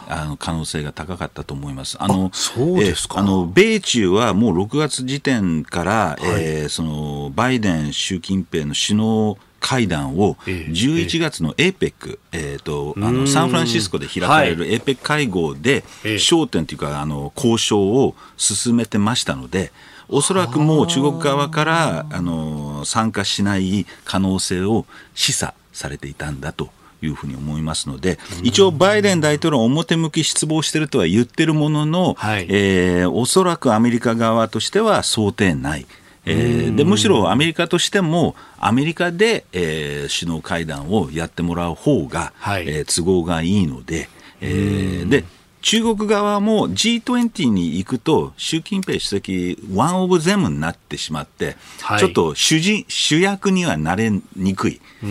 [0.09, 1.97] あの可能性が高かったと思います。
[2.01, 19.73] あのそうですかあの米中はもう6月時点から、はい、えー、そのバイデン、習近平の首脳会談を11月の APEC、えーとあのサンフランシスコで開かれる APEC 会合で焦点というかあの交渉を進めてましたので。
[20.09, 26.71] おそらくもう中国側からあの参加しない可能性を示唆されていたんだと
[27.03, 35.87] いうふうに思いますので、一応、バイデン大統領、表向き失望しているとは言ってるものの、はい、えー、おそらくアメリカ側としては想定内。
[36.27, 44.09] えー、でむしろアメリカとしても、アメリカで、えー、首脳会談をやってもらう方が、はい、えー、都合がいいので、
[44.41, 45.25] えー、で
[45.67, 55.07] 中国側も G20 に行くと、習近平主席、ワンオブゼムになってしまって、はい、ちょっと主人主役にはなれにくい、え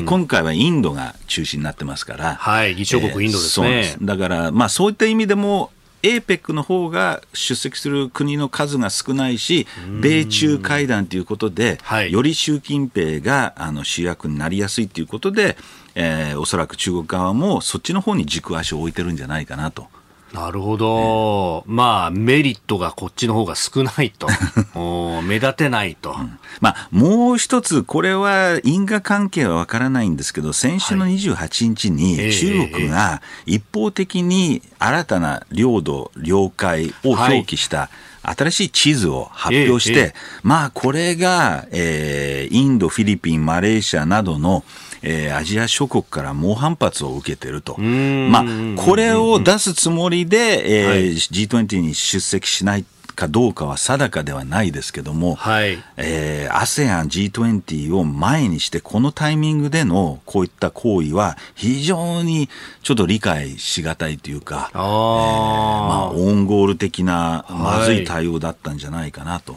[0.00, 3.68] ー、今回はインドが中心になってますから、はい、議長国インドですね。
[3.68, 5.70] えー、だから、まあ、そういった意味でも、
[6.06, 9.66] APEC の方が出席する国の数が少ないし、
[10.00, 15.56] 米中会談ということで、はい、より習近平があの主役になりやすいということで、
[15.96, 19.88] えー、おそらく中国側もそっちの方に軸足を置いてるんじゃないかなと。
[20.32, 24.28] なるほど、えー、まあ、メリットがこっちの方が少ないと、
[25.22, 37.88] 目立てないと、うん、まあ、もう一つ、これは因果関係はわからないんですけど、先週の28日に中国が一方的に新たな領土、領海を表記した、はい。
[38.34, 40.12] 新しい地図を発表して、
[40.42, 44.64] まあこれが、えー、インド、フィリピン、マレーシアなどの
[45.02, 47.78] えー、アジア諸国から猛反発を受けてると。
[47.80, 48.44] まあ、
[48.76, 52.84] これを出すつもりで、えーはい、G20 に出席しない
[53.16, 62.48] かどうかは定かではないですけども、はい、えー、ASEAN、G20 を前にして、このタイミングでのこういった行為は、非常に
[62.82, 68.04] ちょっと理解しがたいというか、あえー、まあ、オンゴール的なまずい。
[68.04, 69.56] 対応だったんじゃないかなと。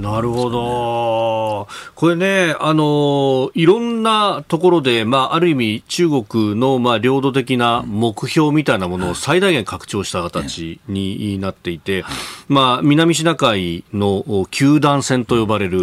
[0.00, 1.68] なるほど。
[1.94, 12.04] これね、あの、いろんなところで、まあ、ある意味、中国の、まあ、領土的な目標みたいなものを最大限拡張した形になっていて、
[12.48, 15.80] まあ、南シナ海の九段線と呼ばれる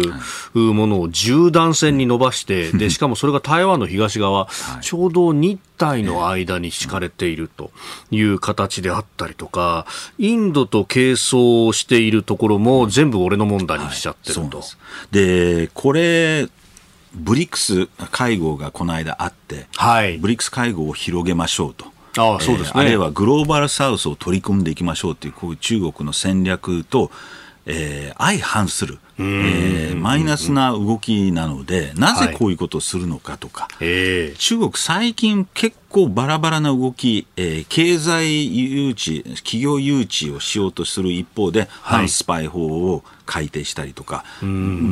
[0.54, 4.48] ものを十段線に伸ばして、で、しかもそれが台湾の東側、
[4.80, 7.70] ちょうど日体の間に敷かれていると
[8.10, 9.86] いう形であったりとか、
[10.18, 14.58] インドと係争しているところも全部俺の問題にしちゃってると。
[14.58, 14.66] はい、
[15.10, 16.48] でこれ
[17.14, 21.86] ブリックス会合がこの間あって、はい、ブリックス会合を広げましょうと。
[22.16, 27.12] ああそうですね、あるいはグローバルサウスを取り組んでいきましょうというこういう中国の戦略と、
[27.64, 44.24] えー、相反するえー、マイナスな動きなので、なぜこういうことをするのかとか、はい、中国、最近結構バラバラな動き、えー、経済誘致、企業誘致をしようとする一方で、反スパイ法を改定したりとか、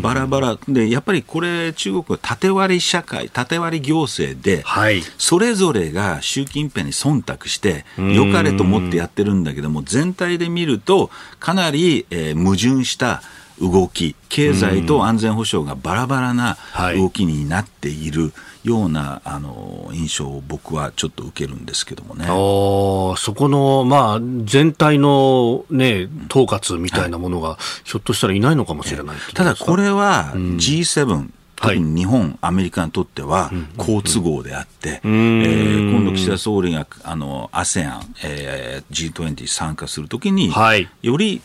[0.03, 13.23] バラバラで、やっぱりこれ、中国は縦割り社会、縦割り行政で、はい、それぞれが習近平に忖度して、良かれと思ってやってるんだけども、全体で見ると、かなり、えー、矛盾した、
[13.61, 16.57] 動き、経済と安全保障がバラバラな
[16.95, 18.33] 動きになっている
[18.65, 22.27] ような、あの印象を僕はちょっと受けるんですけどもね。
[22.27, 41.41] そこの、まあ、全体の、ね、統括みたいなものが、ひょっとしたらいないのかもしれない、ただこれは G7、特に日本、はい、アメリカにとっては好都合であって、えー、今度、岸田総理があの ASEAN、えー、G20 参加するときに、はい、より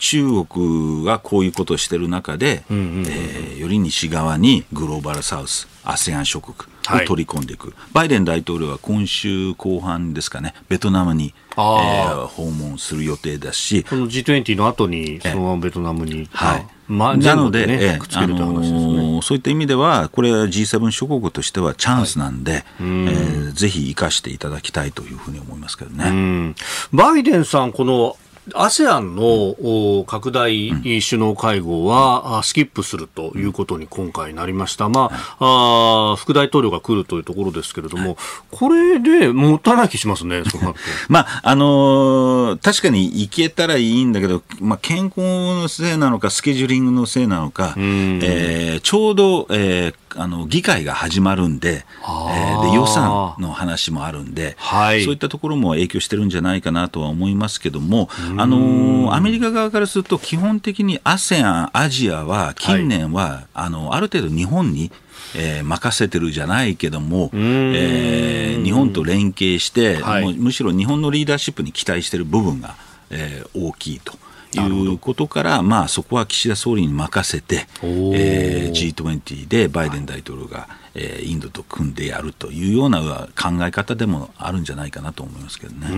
[0.00, 6.56] 中国がこういうことをしている中で、えー、より西側にグローバルサウス、ASEAN 諸国
[7.02, 16.28] を取り込んでいく、はい、バイデン大統領は今週後半ですかね、ベトナムに、えー、訪問する予定だし、この G20 の後に、そのままベトナムに。
[16.32, 16.66] はい。
[16.88, 26.54] まあ、なので、ね、えあのー、そういった意味では、これは G7 諸国としてはチャンスなんで、はい、えー、ぜひ生かしていただきたいというふうに思いますけどね。
[26.92, 28.16] バイデンさん、この
[28.54, 34.88] ASEAN の拡大首脳会合はスキップするということに今回なりました。
[34.88, 38.16] まあ、あ副大統領が来るというところですけれども、
[38.50, 40.42] これで持たない気しますね、
[41.08, 58.08] まあ、あのー、確かに行けたらいいんだけど、まあ、健康のせいなのか、スケジューリングのせいなのか、えー、ちょうど、えー、あの議会が始まるんで,、えー、で予算の話もあるんで、はい、そういったところも影響してるんじゃないかなとは思いますけども、
[58.40, 64.90] あのアメリカ側からすると基本的に ASEAN、アジアは近年は、はい、あのある程度日本に
[65.36, 72.74] えー、任せてるじゃないけども、えー、日本と連携して、はい、むしろ日本のリーダーシップに期待している部分が、
[73.10, 74.14] えー、大きいと。
[74.58, 85.88] いうことから、まあ、そこは岸田総理に任せて、えー、G20 でバイデン大統領が、えー、インドと組んでやるというような考え方でもあるんじゃないかなと思いますけどね。
[85.90, 85.96] う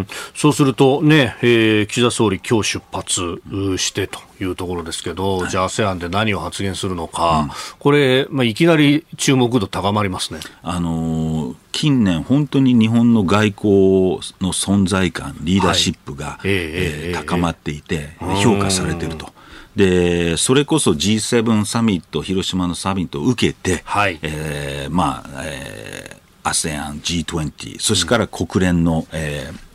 [0.00, 0.06] ん。
[0.34, 3.40] そうするとね、えー、岸田総理、今日出発
[3.78, 10.40] してというところですけど、はい、じゃあ ASEAN で何を発言するのか、うん、これ、まあ、いきなり注目度高まりますね。
[10.62, 19.28] あのー近年、本当に日本の外交の存在感、リーダーシップが、はい、えー、高まっていて、評価されていると。
[19.76, 29.66] で、それこそ G7 サミット、広島のサミットを受けて、はい、えー、まあ、えー、ASEAN、G20、そしてから国連の、えー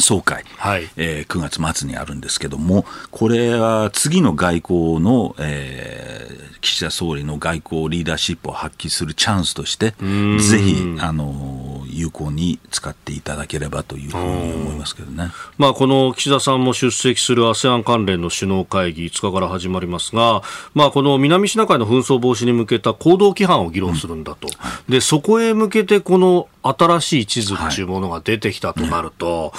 [0.00, 0.88] 総会、はい。
[0.96, 15.30] えー9月末にあるんですけども、これは次の外交の、えー岸田総理の外交リーダーシップを発揮するチャンスとして、ぜひ、あの有効に使っていただければというふうに思いますけどね。
[15.58, 20.42] まあ、この岸田さんも出席する ASEAN 関連の首脳会議5日から始まりますが、
[20.74, 24.48] まあ、この南シナ海の紛争防止に向けた行動規範を議論するんだと、
[24.88, 29.52] でそこへ向けてこの新しい地図っていうものが出てきたとなると、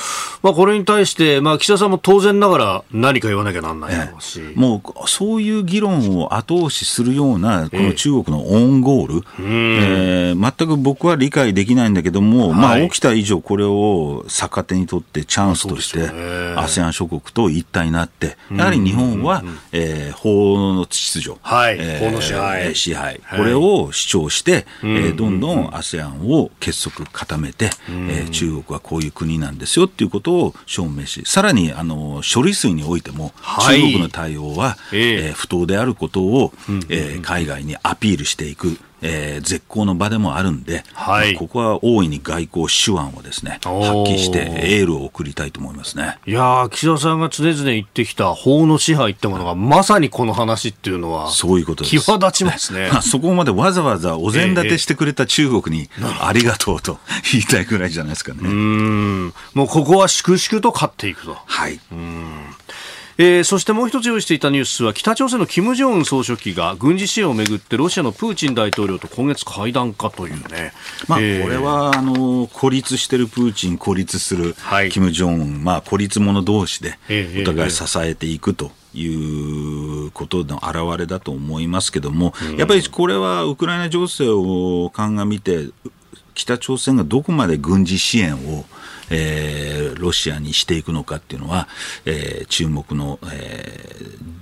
[0.43, 4.41] まあ、これに対して、まあ、岸田さんも当然ながら何か言わなきゃなんないだろうし。
[4.55, 12.89] もうそういう議論を後押しするような、この中国のオウンゴール、えー全く僕は理解できないんだけども、まあ、はい。
[12.89, 16.09] 起きた以上、これを逆手にとってチャンスとして、
[16.55, 21.77] ASEAN 諸国と一体になって、やはり日本は、えー法の秩序、はい。
[21.79, 22.67] えー法の支配。
[22.67, 23.19] えー支配。
[23.23, 23.39] はい。
[23.39, 33.81] これを主張して、えーどんどん ASEAN を結束固めて、えー中国はこういう国なんですよっていうことを証明し、さらにあの処理水においても、はい。
[33.81, 35.27] 中国の対応は、ええ。
[35.27, 36.53] えー不当であることを、
[36.89, 46.17] えー海外にアピールしていく、えー絶好の場でもあるんで、はいここは大いに外交手腕をですね発揮してエールを送りたいと思いますね。
[46.25, 51.99] いやー岸田さんが常々言ってきた法の支配ってものがまさにこの話っていうのはそういうことです。
[51.99, 52.89] 際立ちますね。
[52.91, 55.89] ま あそこまでわざわざお膳立てしてくれた中国に
[56.19, 56.99] ありがとうと
[57.31, 58.39] 言いたいくらいじゃないですかね。
[58.43, 61.37] うんもうここは粛々と勝っていくと。
[61.45, 61.79] はい。
[63.19, 70.71] えーそしてもう一つ用意していたニュースは北朝鮮の金正恩総書記が軍事支援をめぐってロシアのプーチン大統領と今月会談かというね。
[71.07, 71.49] まあ、こえー。
[71.49, 74.89] れはあの孤立してるプーチン、孤立するはい。
[74.91, 85.69] 金正恩、まあ、孤立者同士でええお互い支えていくということの表れだと思いますけども、やっぱりこれはウクライナ情勢を鑑みて、
[86.35, 88.65] 北朝鮮がどこまで軍事支援を、
[89.09, 91.67] えーロシアにしていくのかっていうのは、
[92.05, 93.89] えー注目の、え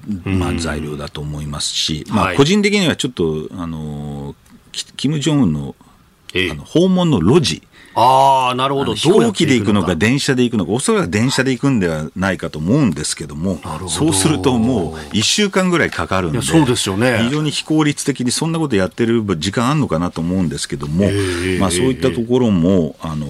[0.07, 4.35] ーまあ、材料だと思いますし、まあ、はい個人的にはちょっと、あの
[4.71, 5.75] キ金正恩の
[6.33, 6.51] ええ。
[6.51, 7.63] あの訪問の路地、
[7.95, 8.93] ああ、なるほど。
[8.93, 13.87] 飛行機で行くのか、電車で行くのか、おそらく電車で行くんではないかと思うんですけどもど。
[13.87, 17.19] そうするともう1週間ぐらいかかるんで、そうですよね。
[17.23, 23.25] 非常に非効率的にそんなことやってる時間あるのかなと思うんですけども、ええまあ、そういったところも、あの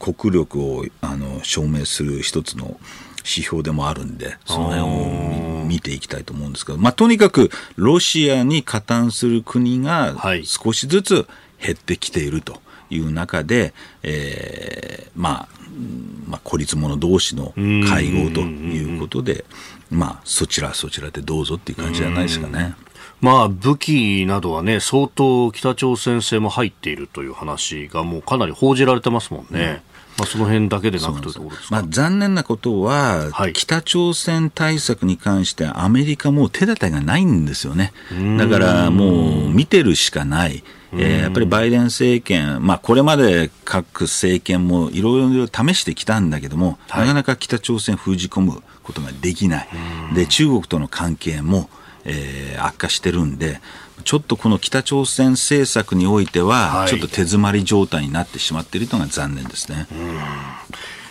[0.00, 2.80] 国力をあの証明する一つの
[3.18, 10.44] 指標でもあるんで、その辺を見見ていきたいと思うんですけど、まあ、とにかくロシアに加担する国がはい。
[10.44, 11.28] 少しずつ
[11.62, 13.72] 減ってきているという中で、
[14.02, 17.52] えーまあ、うんまあ、孤立者同士の
[17.88, 19.44] 会合ということで、
[19.90, 22.74] まあ、そちらそちらでどうぞっていう感じじゃないですかね。
[23.20, 29.82] まあ、武器などはね、相当北朝鮮製も入っているという話がもうかなり報じられてますもんね。
[30.18, 31.42] まあ、その辺だけでなくと。
[31.70, 37.92] まあ、残念なことは、はい北朝鮮対策に関してアメリカもう手立てがないんですよね。
[38.38, 40.62] だからもう見てるしかない。
[40.92, 49.68] えーやっぱりバイデン政権、まあ、これまで各政権もいろいろ試してきたんだけども、はいなかなか北朝鮮封じ込むことができない。
[50.14, 51.70] で、中国との関係も、
[52.04, 53.60] えー悪化してるんで、
[54.04, 59.86] ちょっとこの北朝鮮政策においてはは、いちょっと手詰まり状態になってしまっているのが残念ですね。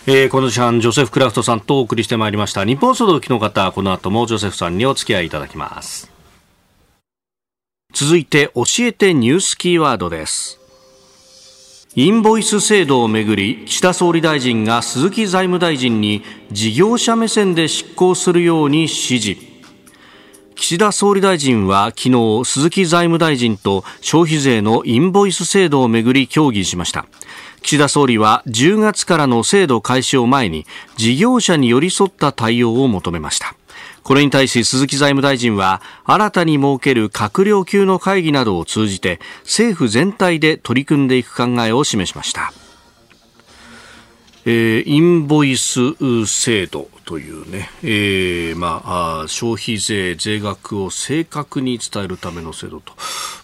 [0.06, 2.64] えーこの時間、ジョセフ・クラフトさんとお送りしてまいりました。
[2.64, 6.10] 日本総動機の方、この後もジョセフさんにお付き合いいただきます。
[7.92, 10.58] 続いて、教えてニュースキーワードです。
[11.96, 16.22] インボイス制度をめぐり、岸田総理大臣が鈴木財務大臣に
[16.52, 19.49] 事業者目線で執行するように指示。
[20.60, 27.06] 岸田総理大臣は昨日鈴木財務大臣と消費税のインボイス制度をめぐり協議しました。
[27.62, 33.54] 岸田総理は10月からの制度開始を前に事業者に寄り添った対応を求めました。
[34.02, 42.52] これに対し鈴木財務大臣は新たに設ける閣僚級の会議などを通じて政府全体で取り組んでいく考えを示しました。
[44.44, 45.80] えーインボイス
[46.26, 46.90] 制度。
[47.10, 52.92] というね、えーまあ、消費税税額を正確に伝えるための制度と、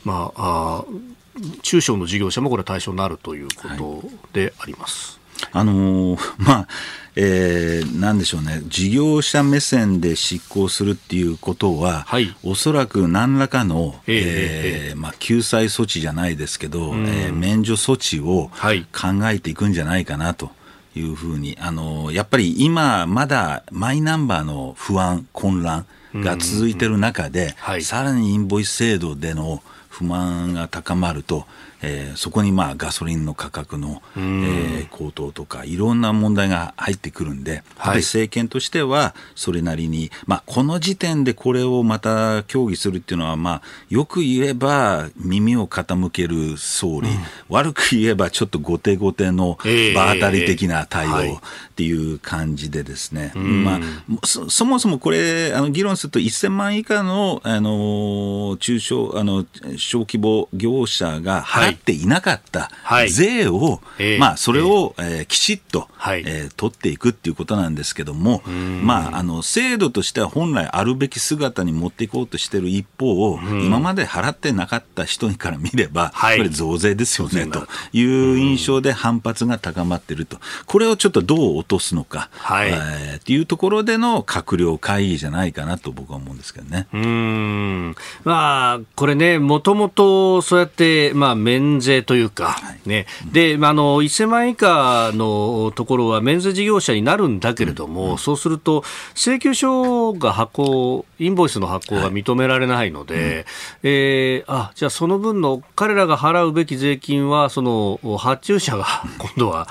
[0.04, 5.18] まあ、あー中小の事業者もこれ対象になるということであります。
[5.52, 6.68] あのーまあ、
[7.16, 12.34] えーなんでしょうね、事業者目線で執行するっていうことは、はい。
[12.44, 18.84] おそらく何らかの、えええーまあ、救済措置じゃないですけど、えー免除措置をはい。
[18.92, 20.52] 考えていくんじゃないかなと。
[21.00, 27.82] いうふうに、あのーやっぱり今、まだマイナンバーの不安、混乱が続いてる中で、はい。
[27.82, 31.46] さらにインボイス制度での不満が高まると、
[31.82, 47.16] えー、そこにまあガソリンの価格の、えー、高騰とかいろんな問題が入ってくるんで、やっぱり政権としてはそれなりに、まあ、この時点でこれをまた協議するっていうのは、まあ、よく言えば耳を傾ける総理、うん、
[47.48, 49.58] 悪く言えばちょっと後手後手の
[49.94, 51.40] 場当たり的な対応っ
[51.76, 53.86] ていう感じでですね、えーはい、ま
[54.22, 59.44] あ、そそもそもこれあの議論すると1000万以下のあの中小あの
[59.76, 62.70] 小規模業者が払っていなかった
[63.08, 68.42] 税を、はいまあ、それを、えー、きちっと、はい、えー、取っていくっていうことなんですけども、
[68.82, 82.70] まあ、あの制度としては本来あるべき姿に持っていこうとしている一方を、今まで払ってなかった人から見れば、はい、これ増税ですよねという印象で反発が高まっていると、これをちょっとどう落とすのか、はい。
[82.70, 86.86] えー、っていうところでの閣僚会議じゃないかなと僕は思うんですけどね。
[86.92, 87.94] うん。
[88.24, 98.84] まあ、これね、もともとそうやって、まあ、免税というか、ね、で、まあ、あの、1000万以下のところは免税事業者になるんだけれども、うん、そうすると、
[99.14, 103.44] 請求書が発行、インボイスの発行が認められないので、はいうん、
[103.84, 108.86] えー、あ、じゃあその分の彼らが払うべき税金は、その発注者が
[109.18, 109.66] 今度は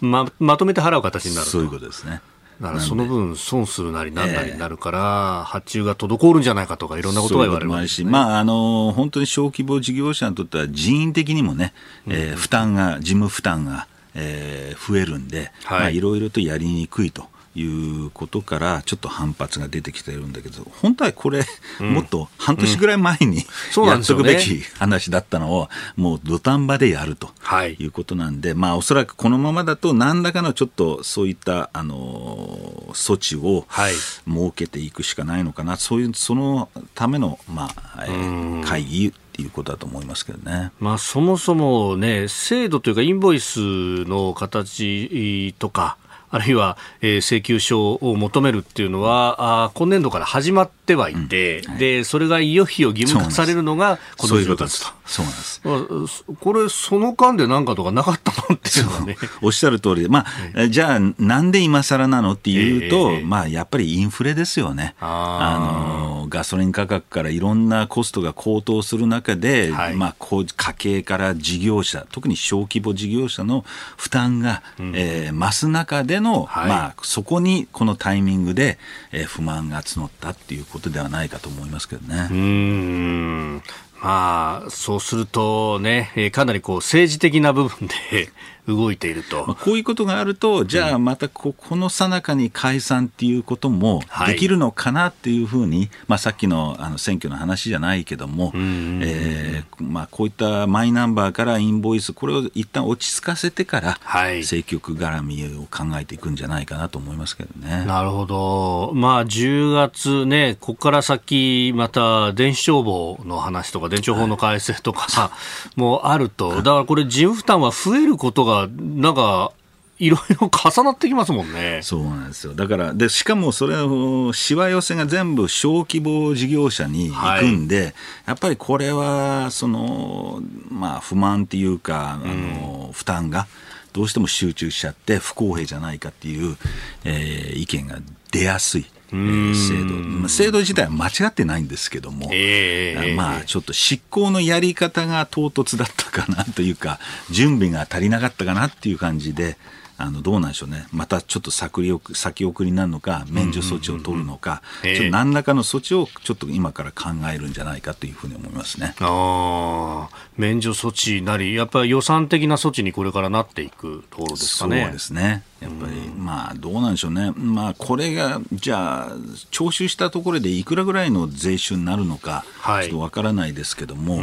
[0.00, 2.20] ままとめて払う形になるそういうことですね。
[2.60, 11.72] だからその分損するなりなんなりになるから、発注が滞るんじゃないかとか、いろんなことが言われるし、まあ、あの本当に小規模事業者にとっては人員的にもね、
[12.06, 17.28] えー、負担が、事務負担が、えー、増えるんで、はいろいろとやりにくいと。
[17.54, 21.44] いうことからちょっと反発が出てきてるんだけど本当はこれ、
[21.80, 23.38] もっと半年ぐらい前に、
[23.86, 27.30] やっとくべき話だったのをもう土壇場でやると
[27.78, 27.84] い。
[27.86, 40.70] うことなんで、まあ、おそらくこのままだと何らかのちょっとそういったあの措置を設けていくしかないのかな、そういうそのための、まあえー、会議っていうことだと思いますけどね。
[40.78, 43.60] まあ、そもそもね、制度というか、インボイス
[44.04, 45.96] の形とか、
[46.30, 51.70] あるいは、えー、請求書を求めるっていうのは、あ今年度から始まってはいて、うん。
[51.72, 54.72] はい、で、それがいよいよ義務化されるのが今年度だと。
[55.06, 56.24] そうなんです。
[56.40, 58.54] これ、その間で何かとかなかったの？
[58.54, 59.16] っていうのはね。
[59.42, 60.24] おっしゃる通りで、ま
[60.54, 64.94] あ、じゃあ、なんで今更なのっていうと、えー、まあ、やっぱりインフレですよね。
[65.00, 73.64] あの、ガソリン価格からいろんなコストが高騰する中で、はい、まあ、こう家計から事業者、特に小規模事業者の
[73.96, 78.78] 負担が、うん、えー、増す中での、はい、まあ、そこにこのタイミングで、
[79.12, 82.28] えー、不満が募ったっていうことではないかと思いますけどね。
[82.30, 83.62] うん
[84.02, 88.30] まあ、そうするとね、かなりこう政治的な部分で
[88.66, 89.56] 動いていると。
[89.64, 107.84] こういうことがあると、じゃあまたここのさなかに解散っていうこともできるのかなっていうふうに、はい、まあ、さっきのあの選挙の話じゃないけども、えー、まあ、こういったマイナンバーからインボイス、これを一旦落ち着かせてから、政局絡みを考えていくんじゃないかなと思いますけどね。
[107.86, 108.92] なるほど。
[108.94, 115.30] まあ、10月ね、ここから先、また電子帳簿の話とか、電帳法の改正とか
[115.76, 119.52] もあると、だからこれ、事務負担は増えることがなんか、
[120.00, 121.80] いろいろ重なってきますもんね。
[121.82, 122.54] そうなんですよ。
[122.54, 127.94] だから、で、しかもそれを、しわ寄せが全部小規模事業者に行くんで、はい、
[128.28, 133.46] やっぱりこれは、その、まあ、不満っていうか、あの、うん、負担が、
[133.92, 136.56] どうしても集中しちゃって不公平じゃないかっていう、
[137.04, 137.98] えー、意見が
[138.32, 138.86] 出やすい。
[139.10, 146.98] 制度、制度自体は間違ってないんですけども、えー、まあちょっと執行のやり方が唐突だったかなというか、
[147.30, 149.56] 準備が足りなかったかなっていう感じで、
[150.00, 158.94] あのどうなんでしょうね、またちょっと先送先送りになるのか、免除措置を取るのか、ちょっと何らかの措置をちょっと今から考えるんじゃないかというふうに思いますね。
[159.00, 160.08] あ
[160.38, 164.84] 免除措置なり、やっぱり予算的な措置にこれからなっていくところですかね。
[164.84, 169.16] そうですねやっぱり、まあ、どうなんでしょうね、まあ、これが、じゃあ、
[169.50, 172.44] 徴収したところでいくらぐらいの税収になるのか、
[172.82, 174.22] ちょっとわからないですけども、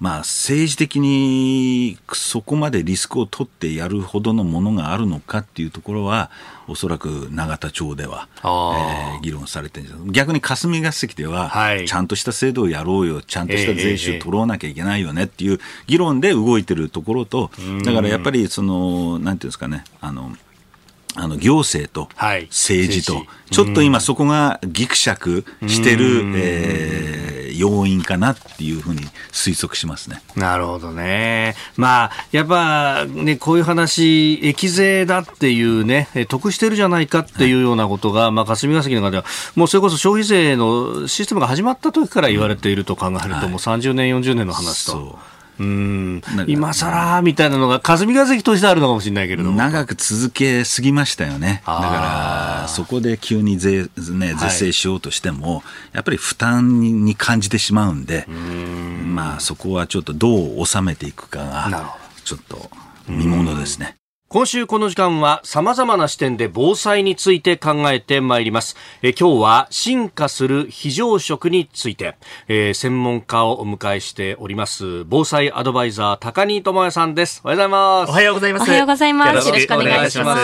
[0.00, 6.30] まあ、政治的にそこまでリスクを取ってやるほどのものがあるのかっていうところは、
[6.66, 10.12] おそらく永田町では、えー、議論されてるんです。
[10.12, 17.50] 逆に霞が関では、はい、ちゃんとした制度をやろうよ、ちゃんとした税収取ろうなきゃいけないよねっていう議論で動いてるところと、
[17.84, 20.32] だからやっぱりその、なんていうんですかね、あの
[21.16, 22.44] あの行政とはい。
[22.46, 29.02] 政治と、ちょっと今そこがぎくしゃくしてる、えー要因かなっていうふうに
[29.32, 30.22] 推測しますね。
[30.34, 31.54] なるほどね。
[31.76, 45.18] まあ、やっぱね、こういう話、益税だっていうね、え得してるじゃないかっていうようなことが、まあ、霞が関の中では、もうそれこそ消費税のシステムが始まった時から言われていると考えると、もう30年、40年の話と。
[45.60, 49.56] そううん今更みたいなのが霞が関としてあるのかもしれないけれども。
[49.56, 51.62] 長く続けすぎましたよね。
[51.66, 62.70] だから、そこで急に税、ね、是正しようとしても、やっぱり負担に感じてしまうんで、まあそこはちょっとどう収めていくかが、ちょっと
[63.06, 63.99] 見ものですね。
[64.32, 68.76] 今週この時間は様々な視点で防災について考えてまいります。
[69.02, 72.14] え今日は進化する非常食について、
[72.46, 75.04] えー専門家をお迎えしております。
[75.06, 77.40] 防災アドバイザー高荷智也さんです。
[77.42, 78.10] おはようございます。
[78.10, 78.62] おはようございます。
[78.62, 80.42] おはようございますよろしくお願いします。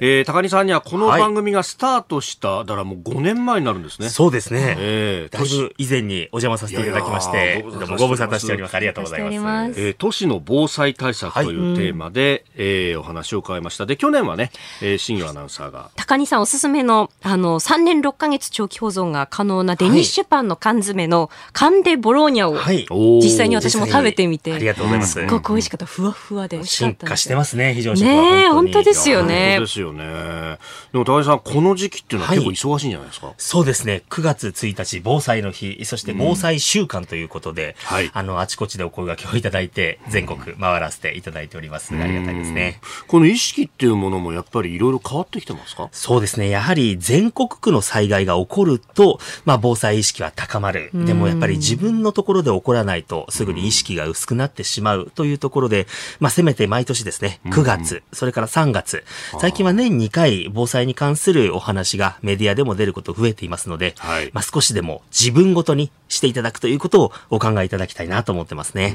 [0.00, 4.08] えー高荷さんにはこのはい番組がスタートした、だからもう5年前になるんですね。
[4.08, 4.76] そうですね。
[4.78, 8.74] えーだいぶ以前にお邪魔させていただきましいやいやて、どうもご無沙汰しております。
[8.74, 9.78] ありがとうございます。
[9.78, 12.46] えー都市の防災対策というテーマで、
[12.90, 13.86] えーお話を伺いました。
[13.86, 14.50] で、去年はね、
[14.82, 22.86] えー、新業アナウンサーが高荷さんおすすめの、あの、3年6ヶ月長期保存が可能なデニッシュパンの缶詰のカンデボローニャを、はい。
[23.22, 25.12] 実際に私も食べてみて、ありがとうございます。
[25.12, 25.86] すごく美味しかった。
[25.86, 28.12] ふわふわで進化してますね、非常食は。
[28.12, 29.20] ねえ、本当ですよ。
[29.20, 29.60] よね本当。
[29.60, 30.58] ですよね。
[30.92, 34.02] でも高木さん、この時期っていうのは結構忙しいんじゃないですか、そうですね。
[34.10, 41.94] 9月1日、防災の日、そして防災週間ということで、はいあの、あちこちでお声掛けをいただいて、全国回らせていただいております。
[41.94, 42.59] ありがたいですね。
[43.06, 45.88] この意識っていうものもやっぱりいろいろ変わってきてますか？
[45.92, 46.48] そうですね。
[46.48, 50.90] やはり全国区の災害が起こると、まあ防災意識は高まる。
[50.92, 55.86] でもやっぱり自分のところで起こらないとすぐに意識が薄くなってしまうというところで、
[56.18, 59.04] まあせめて毎年ですね、9月、それから3月、
[59.40, 64.30] 最近は年2回防災に関するお話がメディアでも出ること増えていますので、はい。
[64.32, 68.94] まあ少しでも自分ごとにしていただくということをお考えいただきたいなと思ってますね。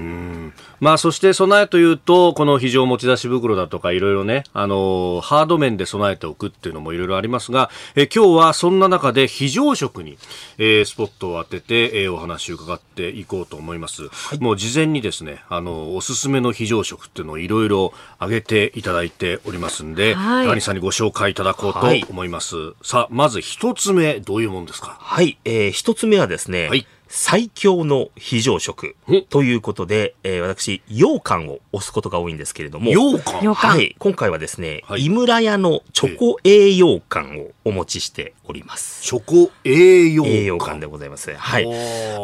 [0.80, 10.18] まあそして備えというと、この非常持ち出し袋だとかいろいろね、あのーハード面で備えておくっていうのもいろいろありますが、え今日はそんな中で非常食に、
[10.58, 14.10] えースポットを当てて、えーお話を伺っていこうと思います。
[14.39, 20.47] もう事前にですね、あのおすすめの非常食っていうのをいろいろ挙げていただいておりますんで、はい。
[20.47, 22.06] 高木さんにご紹介いただこうとはい。
[22.10, 22.56] 思います。
[22.84, 24.97] さあ、まず一つ目、どういうもんですか？
[24.99, 35.06] はい、えー一つ目はですね、はい最強の非常食んということで、えー私、羊羹を押すことが多いんですけれども、羊羹はい、今回はですね、はい。
[35.06, 39.04] 井村屋のチョコ栄養羹をお持ちしております。
[39.04, 41.34] チョコ栄養栄養羹でございます。
[41.36, 41.68] はい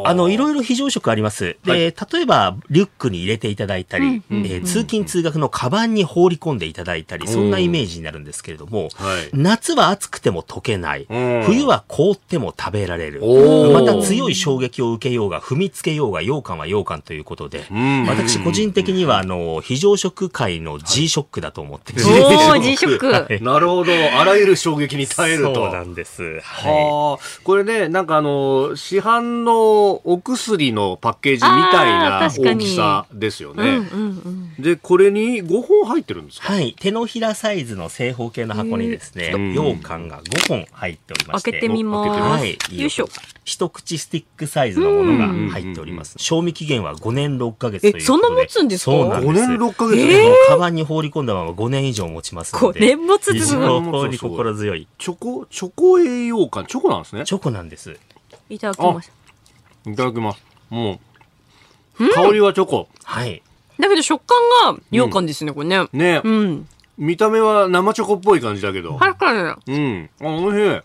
[0.05, 1.57] あの、いろいろ非常食あります。
[1.63, 11.07] で、はい例えば、リュックに入れていただいたり、うんうんえー通勤通学のカバンに放り込んでいただいたり、そんなイメージになるんですけれども、はい夏は暑くても溶けない。
[11.09, 13.21] うん冬は凍っても食べられる。
[13.73, 23.91] また強い衝撃を受けようが、踏みつけようが、羊羹は羊羹ということで、ん私個人的には、あの、非常食界の G ショックだと思ってるんですおー G ショックはいなるほど。
[24.19, 25.55] あらゆる衝撃に耐えると。
[25.55, 26.10] そうなんです。
[26.41, 26.73] はい。
[26.73, 31.41] はあ、これね、なんかあの、市販のお薬のパッケージみ
[31.71, 33.77] たいあな大きさですようんうね。
[33.77, 34.53] んうん。
[34.59, 36.53] で、これに5本入ってるんですか？
[36.53, 36.75] はい。
[36.79, 41.51] 手のひらサイズの正方形の箱にですね、うん羊羹が5本入っておりまして。
[41.51, 42.09] 開けてみます。
[42.09, 42.57] はい。
[42.79, 43.07] よいしょ。
[43.51, 46.15] 一口スティックサイズのものが入っております。
[46.17, 48.03] 賞味期限は5年6ヶ月ということで。
[48.03, 48.91] えそんな持つんですか？
[48.91, 49.29] そうなんです。
[49.29, 52.79] 5年6ヶ月えで、もうカバンに放り込んだまま5年以上持ちますので。
[52.79, 54.87] 5年持つって非すごい常に心強い。
[54.97, 57.25] チョコ、チョコ栄養感、チョコなんですね？
[57.25, 57.97] チョコなんです。
[58.49, 59.11] いただきます。
[59.85, 60.43] いただきます。
[60.69, 60.99] も
[61.99, 62.87] う、香りはチョコ。
[63.03, 63.43] はい。
[63.79, 64.21] だけど食
[64.63, 65.87] 感が羊羹ですね、これね。
[65.91, 66.67] ね、うん。
[66.97, 68.95] 見た目は生チョコっぽい感じだけど。
[68.97, 69.75] 確かに。
[69.75, 70.09] うん。
[70.21, 70.81] あ、美味しい。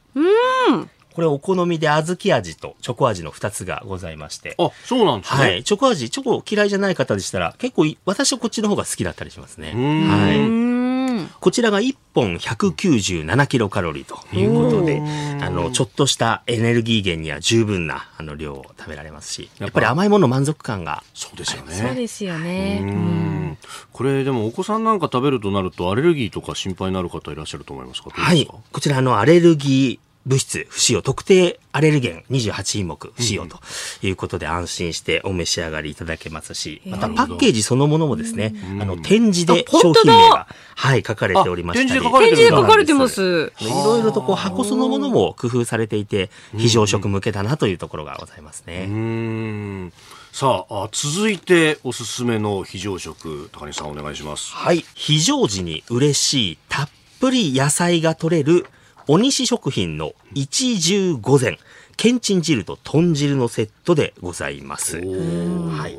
[1.17, 4.55] これお好みで小豆味とチョコ味の2つがございまして。
[4.59, 5.41] あ、そうなんですね。
[5.41, 5.65] はい。
[5.65, 9.73] チョコ味、チョコ嫌いじゃない方でしたら、結構い、私はこっちの方が好きだったりしますね。
[9.73, 11.27] んはうい。
[11.41, 15.01] こちらが1本197キロカロリーということで、
[15.41, 21.75] あの、ちょっとしたエネルギー源には十分な、あの、量を食べられますし、やっぱり甘いもの満足感が、そうですよね。
[21.75, 23.57] そうですよね。
[23.93, 28.11] これでもお子さんなんか食べるとなるとアレルギーとか心配になる方いらっしゃると思いますか？
[28.11, 28.47] はい。
[28.47, 33.59] こちら、あの、アレルギー物質不使用、特定アレルゲン28品目不使用と
[34.03, 41.91] いうことで安心してお召し上がりいただけますし、またパッケージそのものもですね、あの、展示で商品名が、はい、書かれておりましたり。
[41.91, 43.53] あ展示で書かれ展てるんだ示で書かれてます。
[43.61, 48.87] いろいろとこう箱そのものも工夫されていて、非常食向けだなというところがございますうね。
[48.87, 49.93] ん。
[50.33, 54.53] さああ続いておすすめの非常食高西さんお願いします。
[54.53, 54.85] はい。
[54.95, 56.89] 非常時に嬉しいたっ
[57.21, 58.67] ぷり野菜が取れる、
[59.09, 61.59] お西食品の一汁御膳、
[61.97, 64.99] けんちん汁と豚汁のセットでございます。
[64.99, 65.97] はい。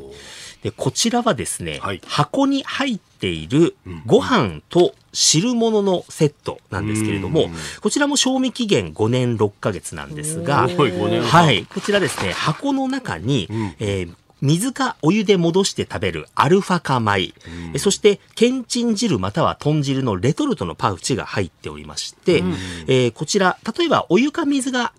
[0.62, 2.02] で、こちらはですね、はい。
[2.06, 7.50] 箱に入っているご飯と汁物のセットなんですけれども、
[7.82, 13.48] こちらも賞味期限5年6ヶ月なんですが、おー5年はい、こちらですね、箱の中に、
[13.80, 17.34] えー水かお湯で戻して食べるアルファ化米、
[17.74, 22.44] えそして、けんちん汁または豚汁のレトルトのパウチが入っておりまして、
[22.88, 24.94] えーこちら、例えばお湯か水が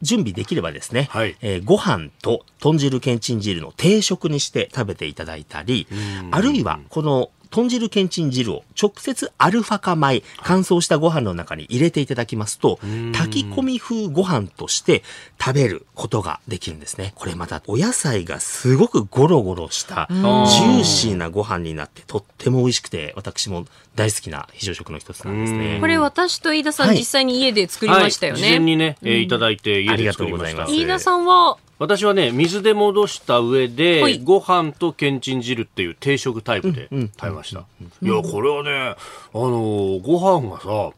[0.00, 1.36] 準備できればですね、はい。
[1.42, 5.86] えーご飯と豚汁けんちん汁の定食にして食べていただいたり、
[6.30, 12.78] あるいはこの豚汁けんちん汁を直接アルファ化米、乾燥したご飯の中に入れていただきますと、
[13.12, 15.02] 炊き込み風ご飯として
[15.38, 17.12] 食べることができるんですね。
[17.14, 25.78] これまたお野菜がすごくゴロゴロした、ジューシーなご飯になってとっても美味しくて、私も大好きな非常食の一つなんですね。
[25.78, 26.96] これ私と飯田さん、はい。
[26.96, 28.64] 実際に家で作りましたよはい、事前ね。
[28.64, 29.98] にね、えーいただいて家で作りました。
[29.98, 30.72] ありがとうございます。
[30.72, 34.20] 飯田さんは、私はね水で戻した上で、はい。
[34.20, 37.64] ご飯とけんちん汁っていう定食タイプで食べました、
[38.00, 38.96] いやこれはねあ
[39.34, 40.92] のーご飯がさ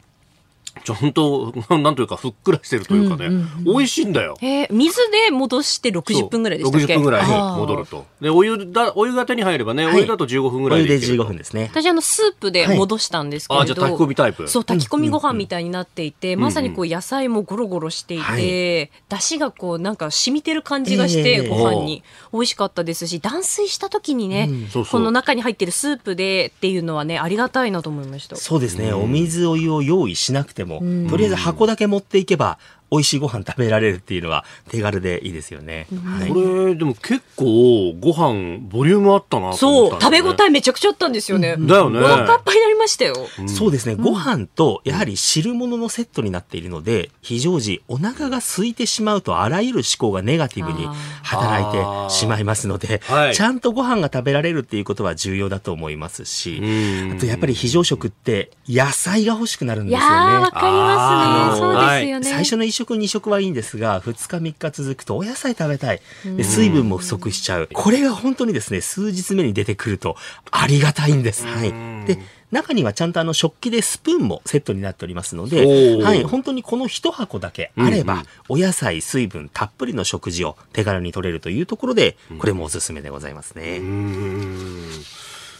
[0.84, 3.28] ちゃんとなんというかふっくらしてるというかね、
[3.64, 4.36] 美味しいんだよ。
[4.40, 8.06] えー水で戻して60分ぐらいでしたっけ60分ぐらい戻ると。
[8.20, 9.96] でお湯だお湯が手に入ればね、はい。
[9.96, 11.24] お湯だと15分ぐらいお湯で15いけると。
[11.24, 11.70] 分ですね。
[11.72, 14.46] 私あのスープで戻したんですけれど、あじゃあ炊き込みタイプ？
[14.48, 18.90] そう炊き込みご飯みたいになっていて、まさにこう野菜もゴロゴロしていて、はい。
[19.08, 21.48] 出汁がこうなんか染みてる感じがして、ええ。
[21.48, 22.02] ご飯に。
[22.32, 25.00] 美味しかったですし断水した時にね、そうそう。
[25.00, 28.36] この中に入ってるスープでっていうのはねありがたいなと思いました。
[28.36, 30.73] そうですね、お水お湯を用意しなくても、
[31.08, 32.58] とりあえず箱だけ持っていけば、
[32.94, 35.86] 美味しいご飯食べられるっていうのは手軽でいいですよね。
[36.04, 36.28] はい。
[36.28, 36.34] こ
[36.66, 41.98] れでも結構ご飯ボリュームあったなとそう食べ応えめちゃくちゃあったんですよね、だよね。
[41.98, 43.14] お腹いっぱいになりましたよ、
[43.46, 50.88] そうですね、ご飯とやはり汁物のセットになっているので、非常時お腹が空いてしまうとあらゆる思考がネガティブに
[51.22, 53.34] 働いてしまいますので、はい。
[53.34, 57.12] ちゃんとご飯が食べられるっていうことは重要だと思いますし、うん。
[57.16, 60.14] あとやっぱり非常食って野菜が欲しくなるんいですよね。
[60.36, 60.50] わ。
[60.50, 61.64] かりますね。
[61.64, 66.02] そうですよね、最初の1食2食はいいんですが2日3日続くとお野菜食べたい。
[66.36, 67.68] で水分も不足しちゃう。
[67.72, 70.16] これが本当にですね数日目に出てくると
[70.50, 71.46] ありがたいんです。
[71.46, 71.72] はい。
[72.06, 72.18] で
[72.54, 76.02] 中にはちゃんとあの食器でスプーンもセットになっておりますのおで、ー。
[76.02, 83.80] はい、本当にこの一箱だけあれば、お野菜、水分たっぷりの食事を手軽に取れるというところで、これもおすすめでございますね。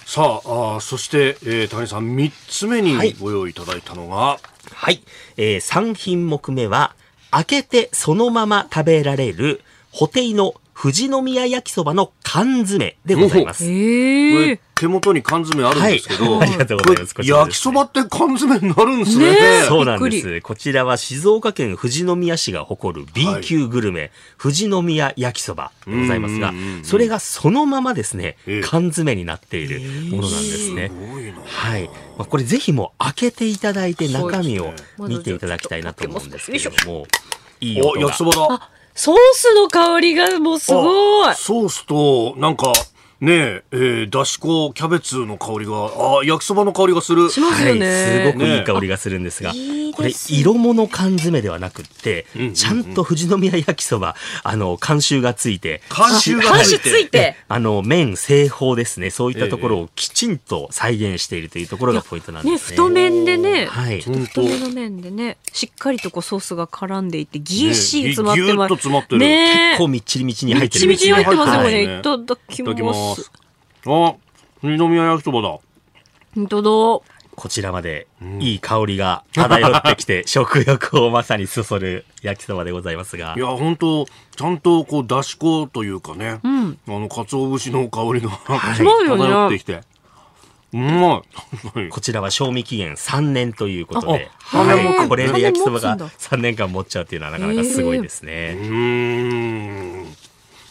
[0.06, 3.14] さああーそして、えー、谷さん3つ目にはい。
[3.14, 4.38] ご用意いただいたのが、
[4.72, 5.02] はい。
[5.36, 6.94] えー、3品目目は、
[7.34, 9.60] 開けてそのまま食べられる、
[9.90, 13.64] ホテイの富士宮焼きそばの缶詰でございます。
[13.64, 19.30] こえれ手元に缶詰あるんですけど、はいありがとうございます焼きそばって缶詰になるんですね。
[19.30, 20.40] ねえそうなんです。
[20.40, 26.52] こちらは静岡県富士宮市が誇る B 級グルメ、富士宮焼きそばでございますが
[26.82, 30.88] それがそのままですねええ、缶詰になっているものなんですね。
[30.88, 31.34] すごいな。
[31.44, 31.88] はい。
[31.88, 37.06] まあ、これぜひもう開けていただいて中身を見ていただきたいなと思うんですけれども、
[37.60, 38.70] いいお音が焼きそばだ。
[38.94, 41.34] ソースの香りがもうすごい。
[41.34, 42.72] ソースとなんか
[43.24, 45.86] ねええー、だし粉キャベツの香りが
[46.18, 47.30] あ焼きそばの香りがする。
[47.30, 55.80] しますよね、はい、すごくいい香りがするんですが、いいこれ色物缶詰ではなくって、んうんちゃんと富士宮焼きそばあの監修がついて。
[55.96, 56.90] 監修がついて。
[56.90, 57.36] ついて。
[57.48, 59.10] あの麺製法ですね。
[59.10, 62.76] そういったところをきちんと再現しているというところがポイントなんねですね。
[62.76, 64.02] 太麺でね、はい。
[64.02, 69.18] ちょっと太めの麺でねしっかりとこうソースが絡んでいてぎっしり詰まってぎぎゅっますと詰まってる。
[69.20, 71.72] ね結構みっちりみっちりに入ってるみちみちに入ってますよはい。
[71.72, 72.82] ね、いただきいただき
[73.14, 73.32] まますす。
[73.86, 74.14] あ、
[74.62, 75.58] 二宮焼きそばだ。
[76.34, 78.06] 本当だこちらまで
[78.38, 83.40] いい香りが漂ってきて、 食欲をまさにそそる焼きそばでございますがい。
[83.40, 89.80] や本当ちゃんとこうだし粉というかね、んあの鰹節の香りがいそうよね漂ってきて、
[90.72, 91.22] うま
[91.82, 91.88] い。
[91.88, 94.30] こちらは賞味期限3年ということで、はい
[95.08, 98.56] これで焼きそばが三年持つんだ3年間持っちゃうっていうのはなかなかすごいですね。
[98.58, 99.93] うーん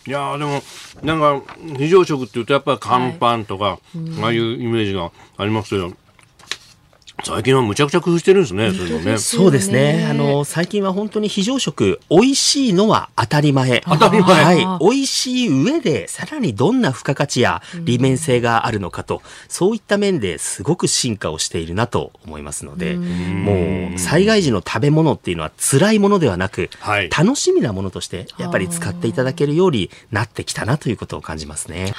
[0.06, 0.62] いやーでも
[1.02, 3.80] なんか非常食っていうとやっぱり乾パンとか、
[4.22, 5.94] ああいうイメージがありますけど
[7.24, 9.18] 最近はむちゃくちゃ工夫してるんですねそういうのね。
[9.18, 10.06] そうですね。
[10.10, 13.82] あの、最近は本当に非常食、美味しいのは当たり前。
[13.88, 14.44] 当たり前。
[14.44, 14.80] はい。
[14.82, 27.10] 美味しい上で、さらにどんな付加価値や利便性があるのかと、そういった面ですごく進化をしているなと思いますので、もう、災害時の食べ物っていうのは辛いものではなく、はい。
[27.10, 31.94] 楽しみなものとして、やっぱり使っていただけるようになってきたなということを感じますね。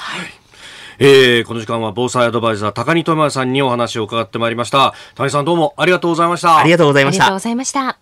[0.99, 4.95] えー、この時間は防災アドバイザー高荷智也さんにお話を伺ってまいりました。
[5.14, 6.59] 高荷さんどうもありがとうございました。
[6.59, 7.24] ありがとうございました。
[7.24, 7.99] ありがとうございました。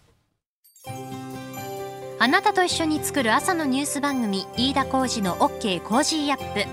[2.19, 6.65] あなたと一緒に作る朝のニュース番組飯田浩二の OK コージーアップ。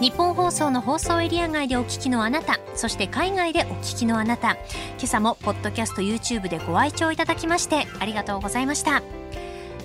[0.00, 4.52] ニッポン放送の放送エリア外でお聞きのあなたそして海外でお聞きのあなた。
[4.52, 9.02] 今朝もポッドキャスト YouTube でご愛聴いただきましてありがとうございました。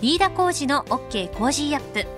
[0.01, 2.05] 飯田浩二の OK コージーアップ